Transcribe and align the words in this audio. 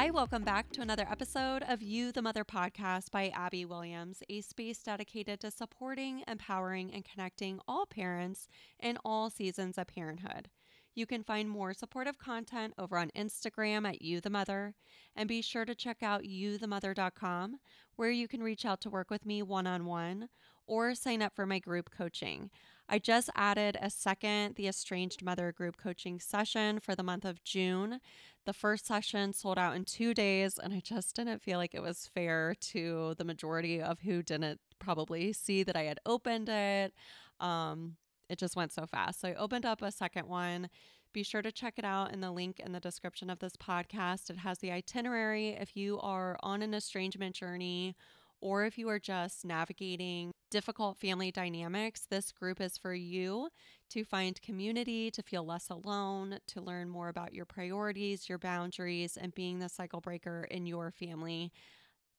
Hi, 0.00 0.08
welcome 0.08 0.44
back 0.44 0.70
to 0.70 0.80
another 0.80 1.06
episode 1.10 1.62
of 1.68 1.82
You 1.82 2.10
the 2.10 2.22
Mother 2.22 2.42
podcast 2.42 3.10
by 3.10 3.28
Abbey 3.34 3.66
Williams, 3.66 4.22
a 4.30 4.40
space 4.40 4.82
dedicated 4.82 5.40
to 5.40 5.50
supporting, 5.50 6.24
empowering, 6.26 6.90
and 6.94 7.04
connecting 7.04 7.60
all 7.68 7.84
parents 7.84 8.48
in 8.78 8.96
all 9.04 9.28
seasons 9.28 9.76
of 9.76 9.88
parenthood. 9.88 10.48
You 10.94 11.04
can 11.04 11.22
find 11.22 11.50
more 11.50 11.74
supportive 11.74 12.18
content 12.18 12.72
over 12.78 12.96
on 12.96 13.10
Instagram 13.14 13.86
at 13.86 14.00
You 14.00 14.22
the 14.22 14.30
Mother, 14.30 14.74
and 15.14 15.28
be 15.28 15.42
sure 15.42 15.66
to 15.66 15.74
check 15.74 16.02
out 16.02 16.22
youthemother.com, 16.22 17.56
where 17.96 18.10
you 18.10 18.26
can 18.26 18.42
reach 18.42 18.64
out 18.64 18.80
to 18.80 18.90
work 18.90 19.10
with 19.10 19.26
me 19.26 19.42
one 19.42 19.66
on 19.66 19.84
one 19.84 20.30
or 20.66 20.94
sign 20.94 21.20
up 21.20 21.36
for 21.36 21.44
my 21.44 21.58
group 21.58 21.90
coaching. 21.90 22.48
I 22.92 22.98
just 22.98 23.30
added 23.36 23.78
a 23.80 23.88
second 23.88 24.56
The 24.56 24.66
Estranged 24.66 25.22
Mother 25.22 25.52
group 25.52 25.76
coaching 25.76 26.18
session 26.18 26.80
for 26.80 26.96
the 26.96 27.04
month 27.04 27.24
of 27.24 27.44
June. 27.44 28.00
The 28.46 28.52
first 28.52 28.84
session 28.84 29.32
sold 29.32 29.58
out 29.58 29.76
in 29.76 29.84
two 29.84 30.12
days, 30.12 30.58
and 30.58 30.74
I 30.74 30.80
just 30.80 31.14
didn't 31.14 31.40
feel 31.40 31.58
like 31.58 31.72
it 31.72 31.82
was 31.82 32.10
fair 32.12 32.56
to 32.72 33.14
the 33.16 33.22
majority 33.22 33.80
of 33.80 34.00
who 34.00 34.24
didn't 34.24 34.58
probably 34.80 35.32
see 35.32 35.62
that 35.62 35.76
I 35.76 35.84
had 35.84 36.00
opened 36.04 36.48
it. 36.48 36.92
Um, 37.38 37.94
it 38.28 38.40
just 38.40 38.56
went 38.56 38.72
so 38.72 38.86
fast. 38.86 39.20
So 39.20 39.28
I 39.28 39.34
opened 39.34 39.66
up 39.66 39.82
a 39.82 39.92
second 39.92 40.26
one. 40.26 40.68
Be 41.12 41.22
sure 41.22 41.42
to 41.42 41.52
check 41.52 41.74
it 41.76 41.84
out 41.84 42.12
in 42.12 42.20
the 42.20 42.32
link 42.32 42.58
in 42.58 42.72
the 42.72 42.80
description 42.80 43.30
of 43.30 43.38
this 43.38 43.54
podcast. 43.54 44.30
It 44.30 44.38
has 44.38 44.58
the 44.58 44.72
itinerary 44.72 45.50
if 45.50 45.76
you 45.76 46.00
are 46.00 46.36
on 46.42 46.60
an 46.60 46.74
estrangement 46.74 47.36
journey 47.36 47.94
or 48.40 48.64
if 48.64 48.76
you 48.78 48.88
are 48.88 48.98
just 48.98 49.44
navigating 49.44 50.32
difficult 50.50 50.98
family 50.98 51.30
dynamics, 51.30 52.06
this 52.10 52.32
group 52.32 52.60
is 52.60 52.76
for 52.76 52.94
you 52.94 53.48
to 53.90 54.04
find 54.04 54.40
community, 54.42 55.10
to 55.10 55.22
feel 55.22 55.44
less 55.44 55.70
alone, 55.70 56.38
to 56.48 56.60
learn 56.60 56.88
more 56.88 57.08
about 57.08 57.34
your 57.34 57.44
priorities, 57.44 58.28
your 58.28 58.38
boundaries, 58.38 59.16
and 59.16 59.34
being 59.34 59.58
the 59.58 59.68
cycle 59.68 60.00
breaker 60.00 60.46
in 60.50 60.66
your 60.66 60.90
family. 60.90 61.52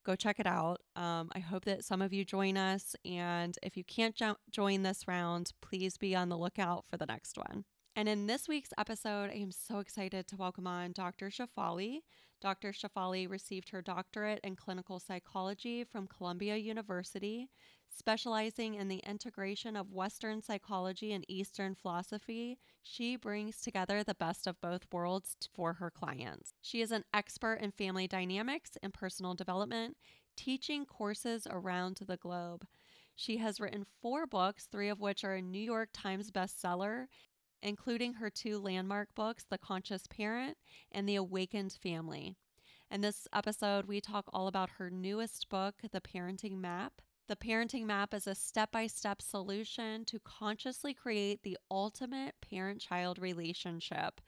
Go 0.04 0.16
check 0.16 0.40
it 0.40 0.48
out. 0.48 0.82
Um, 0.96 1.30
I 1.36 1.40
hope 1.40 1.66
that 1.66 1.86
some 1.86 2.02
of 2.02 2.12
you 2.12 2.26
join 2.26 2.58
us. 2.58 2.96
And 3.06 3.58
if 3.62 3.78
you 3.78 3.84
can't 3.84 4.16
jo- 4.16 4.38
join 4.50 4.82
this 4.82 5.08
round, 5.08 5.52
please 5.62 5.98
be 5.98 6.16
on 6.16 6.30
the 6.30 6.38
lookout 6.38 6.86
for 6.90 6.98
the 6.98 7.06
next 7.06 7.38
one. 7.38 7.66
And 7.96 8.08
in 8.08 8.26
this 8.26 8.48
week's 8.48 8.74
episode, 8.78 9.30
I 9.30 9.36
am 9.36 9.52
so 9.52 9.80
excited 9.80 10.28
to 10.28 10.38
welcome 10.38 10.66
on 10.66 10.94
Dr. 10.94 11.30
Shefali. 11.30 12.00
Dr. 12.42 12.72
Shefali 12.72 13.30
received 13.30 13.70
her 13.70 13.82
doctorate 13.82 14.40
in 14.44 14.56
clinical 14.56 15.00
psychology 15.00 15.84
from 15.84 16.08
Columbia 16.08 16.56
University, 16.56 17.50
specializing 17.94 18.76
in 18.76 18.88
the 18.88 19.04
integration 19.08 19.76
of 19.76 19.92
Western 19.92 20.42
psychology 20.42 21.12
and 21.14 21.26
Eastern 21.28 21.76
philosophy. 21.76 22.58
She 22.82 23.16
brings 23.16 23.62
together 23.62 24.04
the 24.04 24.16
best 24.16 24.48
of 24.48 24.62
both 24.62 24.88
worlds 24.92 25.36
for 25.54 25.74
her 25.74 25.92
clients. 25.92 26.54
She 26.62 26.82
is 26.82 26.92
an 26.92 27.04
expert 27.14 27.56
in 27.56 27.72
family 27.72 28.08
dynamics 28.08 28.78
and 28.82 28.94
personal 28.94 29.34
development, 29.34 29.98
teaching 30.36 30.86
courses 30.86 31.46
around 31.50 32.00
the 32.08 32.18
globe. 32.18 32.66
She 33.16 33.38
has 33.38 33.60
written 33.60 33.86
four 34.02 34.26
books, 34.26 34.68
three 34.72 34.90
of 34.90 35.00
which 35.00 35.24
are 35.24 35.36
a 35.36 35.42
New 35.42 35.60
York 35.60 35.90
Times 35.94 36.32
bestseller, 36.32 37.08
including 37.62 38.14
her 38.14 38.30
two 38.30 38.58
landmark 38.58 39.14
books, 39.14 39.46
The 39.50 39.58
Conscious 39.58 40.08
Parent 40.08 40.58
and 40.92 41.08
The 41.08 41.18
Awakened 41.18 41.74
Family. 41.74 42.36
In 42.90 43.02
this 43.02 43.28
episode, 43.34 43.86
we 43.86 44.02
talk 44.02 44.26
all 44.34 44.48
about 44.48 44.72
her 44.72 44.90
newest 44.90 45.48
book, 45.50 45.76
The 45.92 46.02
Parenting 46.02 46.60
Map. 46.60 47.02
The 47.28 47.36
Parenting 47.36 47.86
Map 47.86 48.14
is 48.14 48.28
a 48.28 48.36
step 48.36 48.72
by 48.72 48.88
step 48.88 49.22
solution 49.22 50.04
to 50.06 50.20
consciously 50.20 50.94
create 50.94 51.44
the 51.44 51.58
ultimate 51.70 52.36
parent 52.42 52.82
child 52.82 53.20
relationship 53.20 54.20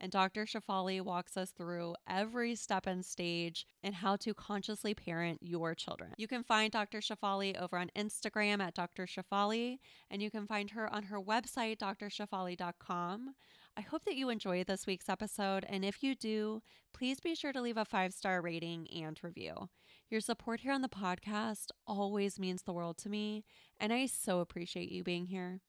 and 0.00 0.12
Dr. 0.12 0.44
Shefali 0.44 1.00
walks 1.00 1.36
us 1.36 1.50
through 1.50 1.94
every 2.08 2.54
step 2.54 2.86
and 2.86 3.04
stage 3.04 3.66
in 3.82 3.92
how 3.92 4.16
to 4.16 4.34
consciously 4.34 4.94
parent 4.94 5.38
your 5.42 5.74
children. 5.74 6.12
You 6.16 6.28
can 6.28 6.44
find 6.44 6.70
Dr. 6.70 7.00
Shefali 7.00 7.60
over 7.60 7.76
on 7.76 7.90
Instagram 7.96 8.60
at 8.60 8.74
Dr. 8.74 9.06
Shefali, 9.06 9.78
and 10.10 10.22
you 10.22 10.30
can 10.30 10.46
find 10.46 10.70
her 10.70 10.92
on 10.92 11.04
her 11.04 11.20
website, 11.20 11.78
drshefali.com. 11.78 13.34
I 13.76 13.80
hope 13.80 14.04
that 14.04 14.16
you 14.16 14.28
enjoyed 14.28 14.66
this 14.66 14.86
week's 14.86 15.08
episode, 15.08 15.64
and 15.68 15.84
if 15.84 16.02
you 16.02 16.14
do, 16.14 16.62
please 16.92 17.20
be 17.20 17.34
sure 17.34 17.52
to 17.52 17.62
leave 17.62 17.76
a 17.76 17.84
five 17.84 18.12
star 18.12 18.40
rating 18.40 18.88
and 18.90 19.18
review. 19.22 19.68
Your 20.10 20.22
support 20.22 20.60
here 20.60 20.72
on 20.72 20.80
the 20.80 20.88
podcast 20.88 21.66
always 21.86 22.38
means 22.38 22.62
the 22.62 22.72
world 22.72 22.96
to 22.98 23.10
me, 23.10 23.44
and 23.78 23.92
I 23.92 24.06
so 24.06 24.40
appreciate 24.40 24.90
you 24.90 25.04
being 25.04 25.26
here. 25.26 25.60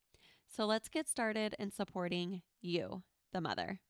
So 0.47 0.65
let's 0.65 0.87
get 0.87 1.09
started 1.09 1.55
in 1.59 1.71
supporting 1.71 2.41
you, 2.61 3.03
the 3.33 3.41
mother. 3.41 3.81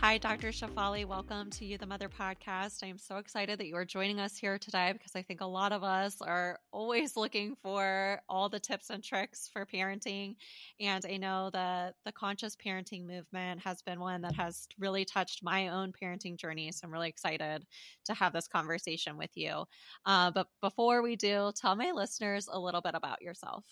Hi, 0.00 0.16
Dr. 0.16 0.48
Shefali. 0.48 1.04
Welcome 1.04 1.50
to 1.50 1.66
You 1.66 1.76
the 1.76 1.84
Mother 1.84 2.08
podcast. 2.08 2.82
I 2.82 2.86
am 2.86 2.96
so 2.96 3.18
excited 3.18 3.60
that 3.60 3.66
you 3.66 3.76
are 3.76 3.84
joining 3.84 4.18
us 4.18 4.34
here 4.34 4.58
today 4.58 4.94
because 4.94 5.14
I 5.14 5.20
think 5.20 5.42
a 5.42 5.46
lot 5.46 5.72
of 5.72 5.84
us 5.84 6.22
are 6.22 6.58
always 6.72 7.18
looking 7.18 7.54
for 7.62 8.22
all 8.26 8.48
the 8.48 8.58
tips 8.58 8.88
and 8.88 9.04
tricks 9.04 9.50
for 9.52 9.66
parenting. 9.66 10.36
And 10.80 11.04
I 11.04 11.18
know 11.18 11.50
that 11.52 11.96
the 12.06 12.12
conscious 12.12 12.56
parenting 12.56 13.06
movement 13.06 13.60
has 13.60 13.82
been 13.82 14.00
one 14.00 14.22
that 14.22 14.34
has 14.36 14.66
really 14.78 15.04
touched 15.04 15.44
my 15.44 15.68
own 15.68 15.92
parenting 15.92 16.38
journey. 16.38 16.72
So 16.72 16.86
I'm 16.86 16.92
really 16.92 17.10
excited 17.10 17.66
to 18.06 18.14
have 18.14 18.32
this 18.32 18.48
conversation 18.48 19.18
with 19.18 19.36
you. 19.36 19.64
Uh, 20.06 20.30
but 20.30 20.46
before 20.62 21.02
we 21.02 21.14
do, 21.14 21.52
tell 21.54 21.76
my 21.76 21.90
listeners 21.90 22.48
a 22.50 22.58
little 22.58 22.80
bit 22.80 22.94
about 22.94 23.20
yourself. 23.20 23.66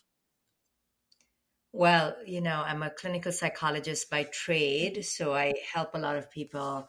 Well, 1.73 2.17
you 2.27 2.41
know, 2.41 2.63
I'm 2.67 2.83
a 2.83 2.91
clinical 2.91 3.33
psychologist 3.33 4.11
by 4.11 4.25
trade, 4.25 5.05
so 5.05 5.35
I 5.35 5.55
help 5.73 5.95
a 5.95 5.99
lot 5.99 6.17
of 6.17 6.31
people 6.31 6.89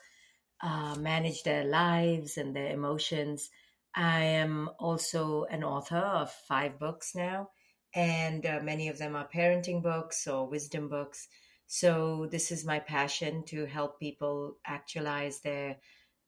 uh, 0.61 0.95
manage 0.95 1.43
their 1.43 1.65
lives 1.65 2.37
and 2.37 2.55
their 2.55 2.71
emotions. 2.71 3.49
I 3.95 4.21
am 4.21 4.69
also 4.79 5.45
an 5.45 5.63
author 5.63 5.97
of 5.97 6.31
five 6.31 6.79
books 6.79 7.13
now, 7.15 7.49
and 7.93 8.45
uh, 8.45 8.59
many 8.63 8.87
of 8.87 8.97
them 8.97 9.15
are 9.15 9.27
parenting 9.27 9.81
books 9.83 10.27
or 10.27 10.47
wisdom 10.47 10.87
books. 10.89 11.27
So, 11.67 12.27
this 12.31 12.51
is 12.51 12.65
my 12.65 12.79
passion 12.79 13.43
to 13.47 13.65
help 13.65 13.99
people 13.99 14.57
actualize 14.65 15.41
their 15.41 15.77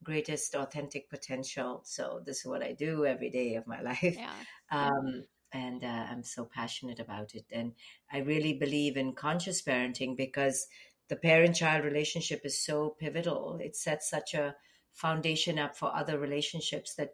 greatest 0.04 0.56
authentic 0.56 1.10
potential. 1.10 1.82
So, 1.86 2.22
this 2.26 2.40
is 2.40 2.46
what 2.46 2.64
I 2.64 2.74
do 2.74 3.06
every 3.06 3.30
day 3.30 3.56
of 3.56 3.66
my 3.68 3.82
life. 3.92 4.18
Yeah. 4.18 4.34
Um, 4.72 5.24
and 5.54 5.84
uh, 5.84 6.06
I'm 6.10 6.24
so 6.24 6.46
passionate 6.46 7.00
about 7.00 7.36
it. 7.36 7.46
And 7.52 7.74
I 8.12 8.20
really 8.20 8.54
believe 8.54 8.98
in 8.98 9.14
conscious 9.14 9.62
parenting 9.62 10.16
because 10.16 10.68
the 11.10 11.16
parent 11.16 11.56
child 11.56 11.84
relationship 11.84 12.42
is 12.46 12.64
so 12.64 12.96
pivotal. 13.00 13.60
It 13.62 13.76
sets 13.76 14.10
such 14.10 14.34
a 14.34 14.56
foundation 14.94 15.60
up 15.60 15.76
for 15.76 15.96
other 15.96 16.20
relationships 16.20 16.96
that 16.96 17.14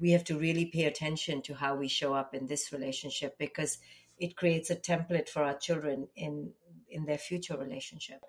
we 0.00 0.10
have 0.10 0.24
to 0.24 0.38
really 0.38 0.66
pay 0.66 0.84
attention 0.84 1.42
to 1.42 1.54
how 1.54 1.76
we 1.76 1.88
show 1.88 2.14
up 2.14 2.34
in 2.34 2.46
this 2.46 2.72
relationship 2.72 3.36
because 3.38 3.78
it 4.18 4.36
creates 4.36 4.70
a 4.70 4.76
template 4.76 5.28
for 5.28 5.42
our 5.42 5.56
children 5.56 6.08
in 6.16 6.52
in 6.94 7.04
their 7.04 7.18
future 7.18 7.56
relationship. 7.56 8.24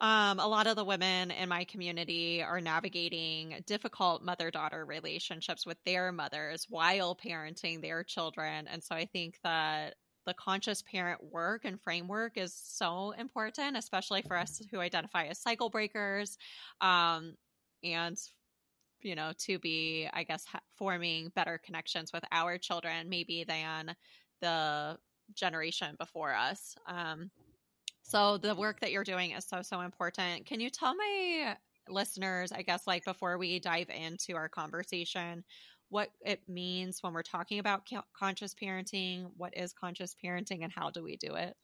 Um, 0.00 0.38
a 0.38 0.46
lot 0.46 0.66
of 0.66 0.76
the 0.76 0.84
women 0.84 1.30
in 1.30 1.48
my 1.48 1.64
community 1.64 2.42
are 2.42 2.60
navigating 2.60 3.62
difficult 3.66 4.22
mother 4.22 4.50
daughter 4.50 4.84
relationships 4.84 5.64
with 5.64 5.78
their 5.84 6.12
mothers 6.12 6.66
while 6.68 7.16
parenting 7.16 7.80
their 7.80 8.02
children. 8.02 8.66
And 8.66 8.82
so 8.82 8.94
I 8.94 9.06
think 9.06 9.38
that 9.44 9.94
the 10.26 10.34
conscious 10.34 10.82
parent 10.82 11.22
work 11.22 11.64
and 11.64 11.80
framework 11.80 12.36
is 12.36 12.54
so 12.54 13.12
important, 13.12 13.76
especially 13.76 14.22
for 14.22 14.36
us 14.36 14.60
who 14.70 14.80
identify 14.80 15.24
as 15.26 15.38
cycle 15.38 15.70
breakers. 15.70 16.36
Um, 16.80 17.36
and 17.82 18.18
you 19.02 19.14
know, 19.14 19.32
to 19.38 19.58
be, 19.58 20.08
I 20.12 20.24
guess, 20.24 20.44
ha- 20.44 20.60
forming 20.76 21.30
better 21.34 21.58
connections 21.64 22.12
with 22.12 22.22
our 22.32 22.58
children, 22.58 23.08
maybe 23.08 23.44
than 23.44 23.94
the 24.42 24.98
generation 25.34 25.96
before 25.98 26.34
us. 26.34 26.76
Um, 26.86 27.30
so 28.10 28.38
the 28.38 28.54
work 28.54 28.80
that 28.80 28.92
you're 28.92 29.04
doing 29.04 29.30
is 29.32 29.46
so, 29.46 29.62
so 29.62 29.80
important. 29.80 30.46
Can 30.46 30.60
you 30.60 30.70
tell 30.70 30.94
my 30.94 31.56
listeners, 31.88 32.52
I 32.52 32.62
guess, 32.62 32.86
like 32.86 33.04
before 33.04 33.38
we 33.38 33.60
dive 33.60 33.88
into 33.90 34.36
our 34.36 34.48
conversation, 34.48 35.44
what 35.88 36.08
it 36.24 36.40
means 36.48 36.98
when 37.02 37.12
we're 37.12 37.22
talking 37.22 37.58
about 37.58 37.82
conscious 38.16 38.54
parenting, 38.54 39.30
what 39.36 39.56
is 39.56 39.72
conscious 39.72 40.14
parenting, 40.24 40.62
and 40.62 40.72
how 40.72 40.90
do 40.90 41.02
we 41.02 41.16
do 41.16 41.34
it? 41.34 41.56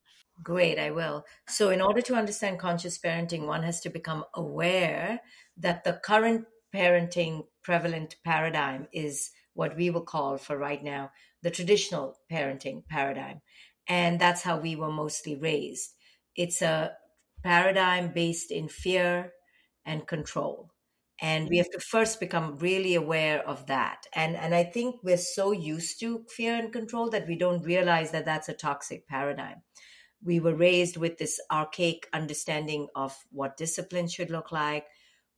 Great, 0.43 0.79
I 0.79 0.91
will. 0.91 1.25
So, 1.49 1.71
in 1.71 1.81
order 1.81 2.03
to 2.03 2.15
understand 2.15 2.59
conscious 2.59 2.99
parenting, 2.99 3.47
one 3.47 3.63
has 3.63 3.81
to 3.81 3.89
become 3.89 4.25
aware 4.35 5.21
that 5.57 5.85
the 5.85 5.95
current 5.95 6.45
parenting 6.75 7.47
prevalent 7.63 8.17
paradigm 8.25 8.87
is 8.93 9.31
what 9.55 9.77
we 9.77 9.89
will 9.91 10.03
call, 10.03 10.37
for 10.37 10.59
right 10.59 10.83
now, 10.83 11.11
the 11.43 11.51
traditional 11.51 12.19
parenting 12.31 12.87
paradigm. 12.87 13.41
And 13.89 14.21
that's 14.21 14.43
how 14.43 14.59
we 14.59 14.77
were 14.77 14.91
mostly 14.91 15.37
raised. 15.37 15.95
It's 16.37 16.63
a 16.63 16.97
paradigm 17.43 18.13
based 18.13 18.51
in 18.51 18.69
fear 18.69 19.33
and 19.85 20.07
control. 20.07 20.71
and 21.19 21.49
we 21.49 21.57
have 21.57 21.71
to 21.71 21.81
first 21.81 22.21
become 22.21 22.59
really 22.59 22.95
aware 22.95 23.39
of 23.53 23.67
that. 23.69 24.01
And 24.23 24.37
and 24.37 24.55
i 24.55 24.65
think 24.75 24.97
we're 25.03 25.17
so 25.37 25.47
used 25.53 25.99
to 26.01 26.09
fear 26.37 26.55
and 26.61 26.71
control 26.79 27.09
that 27.11 27.27
we 27.31 27.37
don't 27.45 27.63
realize 27.75 28.11
that 28.13 28.27
that's 28.27 28.51
a 28.51 28.55
toxic 28.67 29.07
paradigm. 29.09 29.63
We 30.23 30.41
were 30.41 30.55
raised 30.55 30.97
with 30.99 31.17
this 31.19 31.41
archaic 31.51 32.09
understanding 32.13 32.89
of 32.95 33.25
what 33.31 33.57
discipline 33.57 34.09
should 34.09 34.31
look 34.31 34.53
like 34.53 34.87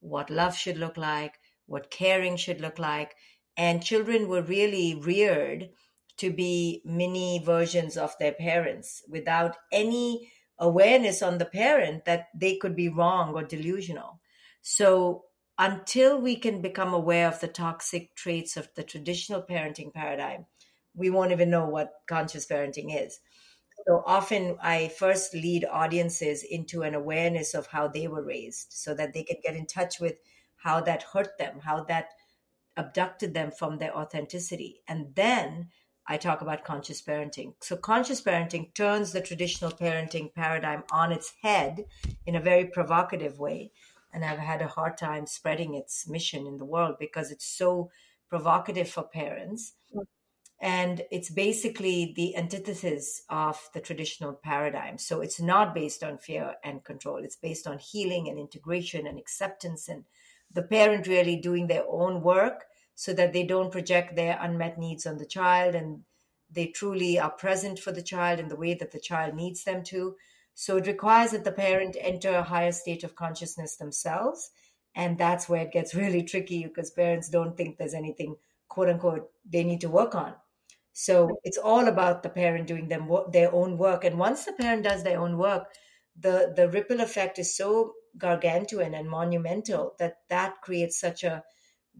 what 0.00 0.30
love 0.30 0.56
should 0.56 0.78
look 0.78 0.96
like 0.96 1.38
what 1.66 1.90
caring 1.90 2.36
should 2.36 2.60
look 2.60 2.78
like. 2.78 3.14
And 3.56 3.84
children 3.84 4.28
were 4.28 4.42
really 4.42 4.94
reared 4.94 5.70
to 6.18 6.32
be 6.32 6.82
mini 6.84 7.40
versions 7.44 7.96
of 7.96 8.16
their 8.18 8.32
parents 8.32 9.02
without 9.08 9.56
any 9.72 10.32
awareness 10.58 11.22
on 11.22 11.38
the 11.38 11.44
parent 11.44 12.04
that 12.04 12.28
they 12.34 12.56
could 12.56 12.74
be 12.74 12.88
wrong 12.88 13.34
or 13.34 13.42
delusional 13.42 14.20
so 14.62 15.24
until 15.58 16.20
we 16.20 16.36
can 16.36 16.60
become 16.62 16.94
aware 16.94 17.26
of 17.26 17.40
the 17.40 17.48
toxic 17.48 18.14
traits 18.14 18.56
of 18.56 18.68
the 18.76 18.84
traditional 18.84 19.42
parenting 19.42 19.92
paradigm, 19.92 20.46
we 20.94 21.10
won't 21.10 21.32
even 21.32 21.50
know 21.50 21.66
what 21.66 21.92
conscious 22.06 22.46
parenting 22.46 22.94
is. 22.94 23.18
So 23.86 24.02
often 24.06 24.56
I 24.62 24.88
first 24.88 25.34
lead 25.34 25.64
audiences 25.64 26.42
into 26.42 26.82
an 26.82 26.94
awareness 26.94 27.54
of 27.54 27.66
how 27.66 27.88
they 27.88 28.08
were 28.08 28.22
raised 28.22 28.68
so 28.70 28.94
that 28.94 29.14
they 29.14 29.22
can 29.22 29.38
get 29.42 29.56
in 29.56 29.66
touch 29.66 30.00
with 30.00 30.18
how 30.56 30.80
that 30.82 31.02
hurt 31.02 31.38
them, 31.38 31.60
how 31.60 31.84
that 31.84 32.10
abducted 32.76 33.34
them 33.34 33.50
from 33.50 33.78
their 33.78 33.96
authenticity. 33.96 34.82
And 34.86 35.14
then 35.14 35.70
I 36.08 36.16
talk 36.16 36.40
about 36.40 36.64
conscious 36.64 37.02
parenting. 37.02 37.54
So, 37.60 37.76
conscious 37.76 38.22
parenting 38.22 38.72
turns 38.74 39.12
the 39.12 39.20
traditional 39.20 39.70
parenting 39.70 40.34
paradigm 40.34 40.84
on 40.90 41.12
its 41.12 41.34
head 41.42 41.84
in 42.26 42.34
a 42.34 42.40
very 42.40 42.64
provocative 42.64 43.38
way 43.38 43.72
and 44.12 44.24
I've 44.24 44.38
had 44.38 44.62
a 44.62 44.68
hard 44.68 44.96
time 44.96 45.26
spreading 45.26 45.74
its 45.74 46.08
mission 46.08 46.46
in 46.46 46.56
the 46.56 46.64
world 46.64 46.96
because 46.98 47.30
it's 47.30 47.46
so 47.46 47.90
provocative 48.28 48.88
for 48.88 49.02
parents. 49.02 49.74
And 50.60 51.02
it's 51.12 51.30
basically 51.30 52.14
the 52.16 52.36
antithesis 52.36 53.22
of 53.30 53.70
the 53.74 53.80
traditional 53.80 54.32
paradigm. 54.32 54.98
So 54.98 55.20
it's 55.20 55.40
not 55.40 55.72
based 55.72 56.02
on 56.02 56.18
fear 56.18 56.56
and 56.64 56.82
control. 56.82 57.18
It's 57.18 57.36
based 57.36 57.68
on 57.68 57.78
healing 57.78 58.28
and 58.28 58.40
integration 58.40 59.06
and 59.06 59.18
acceptance 59.18 59.88
and 59.88 60.04
the 60.52 60.62
parent 60.62 61.06
really 61.06 61.36
doing 61.36 61.68
their 61.68 61.84
own 61.88 62.22
work 62.22 62.64
so 62.98 63.12
that 63.12 63.32
they 63.32 63.44
don't 63.44 63.70
project 63.70 64.16
their 64.16 64.36
unmet 64.40 64.76
needs 64.76 65.06
on 65.06 65.18
the 65.18 65.26
child 65.26 65.74
and 65.76 66.02
they 66.50 66.66
truly 66.66 67.18
are 67.18 67.30
present 67.30 67.78
for 67.78 67.92
the 67.92 68.02
child 68.02 68.40
in 68.40 68.48
the 68.48 68.56
way 68.56 68.74
that 68.74 68.90
the 68.90 68.98
child 68.98 69.34
needs 69.34 69.62
them 69.62 69.84
to 69.84 70.16
so 70.60 70.76
it 70.76 70.88
requires 70.88 71.30
that 71.30 71.44
the 71.44 71.52
parent 71.52 71.96
enter 72.00 72.34
a 72.34 72.42
higher 72.42 72.72
state 72.72 73.04
of 73.04 73.14
consciousness 73.14 73.76
themselves. 73.76 74.50
And 74.92 75.16
that's 75.16 75.48
where 75.48 75.62
it 75.62 75.70
gets 75.70 75.94
really 76.02 76.24
tricky 76.24 76.64
because 76.64 76.90
parents 76.90 77.28
don't 77.28 77.56
think 77.56 77.78
there's 77.78 77.94
anything, 77.94 78.34
quote 78.68 78.88
unquote, 78.88 79.30
they 79.48 79.62
need 79.62 79.82
to 79.82 79.88
work 79.88 80.16
on. 80.16 80.34
So 80.92 81.38
it's 81.44 81.58
all 81.58 81.86
about 81.86 82.24
the 82.24 82.28
parent 82.28 82.66
doing 82.66 82.88
them 82.88 83.08
their 83.30 83.54
own 83.54 83.78
work. 83.78 84.02
And 84.02 84.18
once 84.18 84.46
the 84.46 84.52
parent 84.52 84.82
does 84.82 85.04
their 85.04 85.20
own 85.20 85.38
work, 85.38 85.68
the, 86.18 86.52
the 86.56 86.68
ripple 86.68 87.02
effect 87.02 87.38
is 87.38 87.56
so 87.56 87.92
gargantuan 88.16 88.94
and 88.94 89.08
monumental 89.08 89.94
that 90.00 90.16
that 90.28 90.60
creates 90.60 90.98
such 90.98 91.22
a 91.22 91.44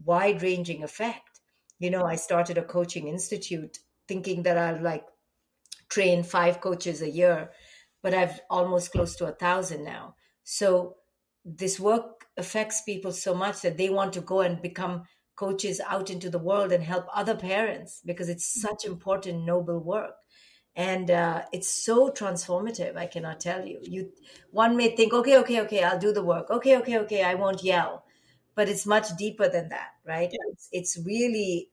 wide 0.03 0.41
ranging 0.41 0.83
effect. 0.83 1.41
You 1.79 1.89
know, 1.91 2.05
I 2.05 2.15
started 2.15 2.57
a 2.57 2.63
coaching 2.63 3.07
institute 3.07 3.79
thinking 4.07 4.43
that 4.43 4.57
I'll 4.57 4.81
like 4.81 5.05
train 5.89 6.23
five 6.23 6.61
coaches 6.61 7.01
a 7.01 7.09
year 7.09 7.51
but 8.01 8.13
I've 8.13 8.39
almost 8.49 8.91
close 8.93 9.15
to 9.17 9.27
a 9.27 9.33
thousand 9.33 9.83
now. 9.83 10.15
So 10.43 10.97
this 11.45 11.79
work 11.79 12.25
affects 12.37 12.81
people 12.83 13.11
so 13.11 13.35
much 13.35 13.61
that 13.61 13.77
they 13.77 13.89
want 13.89 14.13
to 14.13 14.21
go 14.21 14.41
and 14.41 14.61
become 14.61 15.03
coaches 15.35 15.81
out 15.87 16.09
into 16.09 16.29
the 16.29 16.39
world 16.39 16.71
and 16.71 16.83
help 16.83 17.07
other 17.13 17.35
parents 17.35 18.01
because 18.05 18.29
it's 18.29 18.61
such 18.61 18.85
important 18.85 19.45
noble 19.45 19.79
work 19.79 20.15
and 20.75 21.11
uh, 21.11 21.43
it's 21.53 21.69
so 21.69 22.09
transformative 22.09 22.97
i 22.97 23.07
cannot 23.07 23.39
tell 23.39 23.65
you 23.65 23.79
you 23.83 24.11
one 24.51 24.75
may 24.77 24.95
think 24.95 25.13
okay 25.13 25.37
okay 25.37 25.61
okay 25.61 25.83
i'll 25.83 25.99
do 25.99 26.11
the 26.13 26.23
work 26.23 26.49
okay 26.49 26.77
okay 26.77 26.97
okay 26.99 27.23
i 27.23 27.33
won't 27.35 27.63
yell 27.63 28.03
but 28.59 28.69
it's 28.69 28.85
much 28.85 29.07
deeper 29.17 29.47
than 29.55 29.69
that 29.69 29.91
right 30.05 30.29
yeah. 30.31 30.51
it's, 30.51 30.69
it's 30.71 31.05
really 31.05 31.69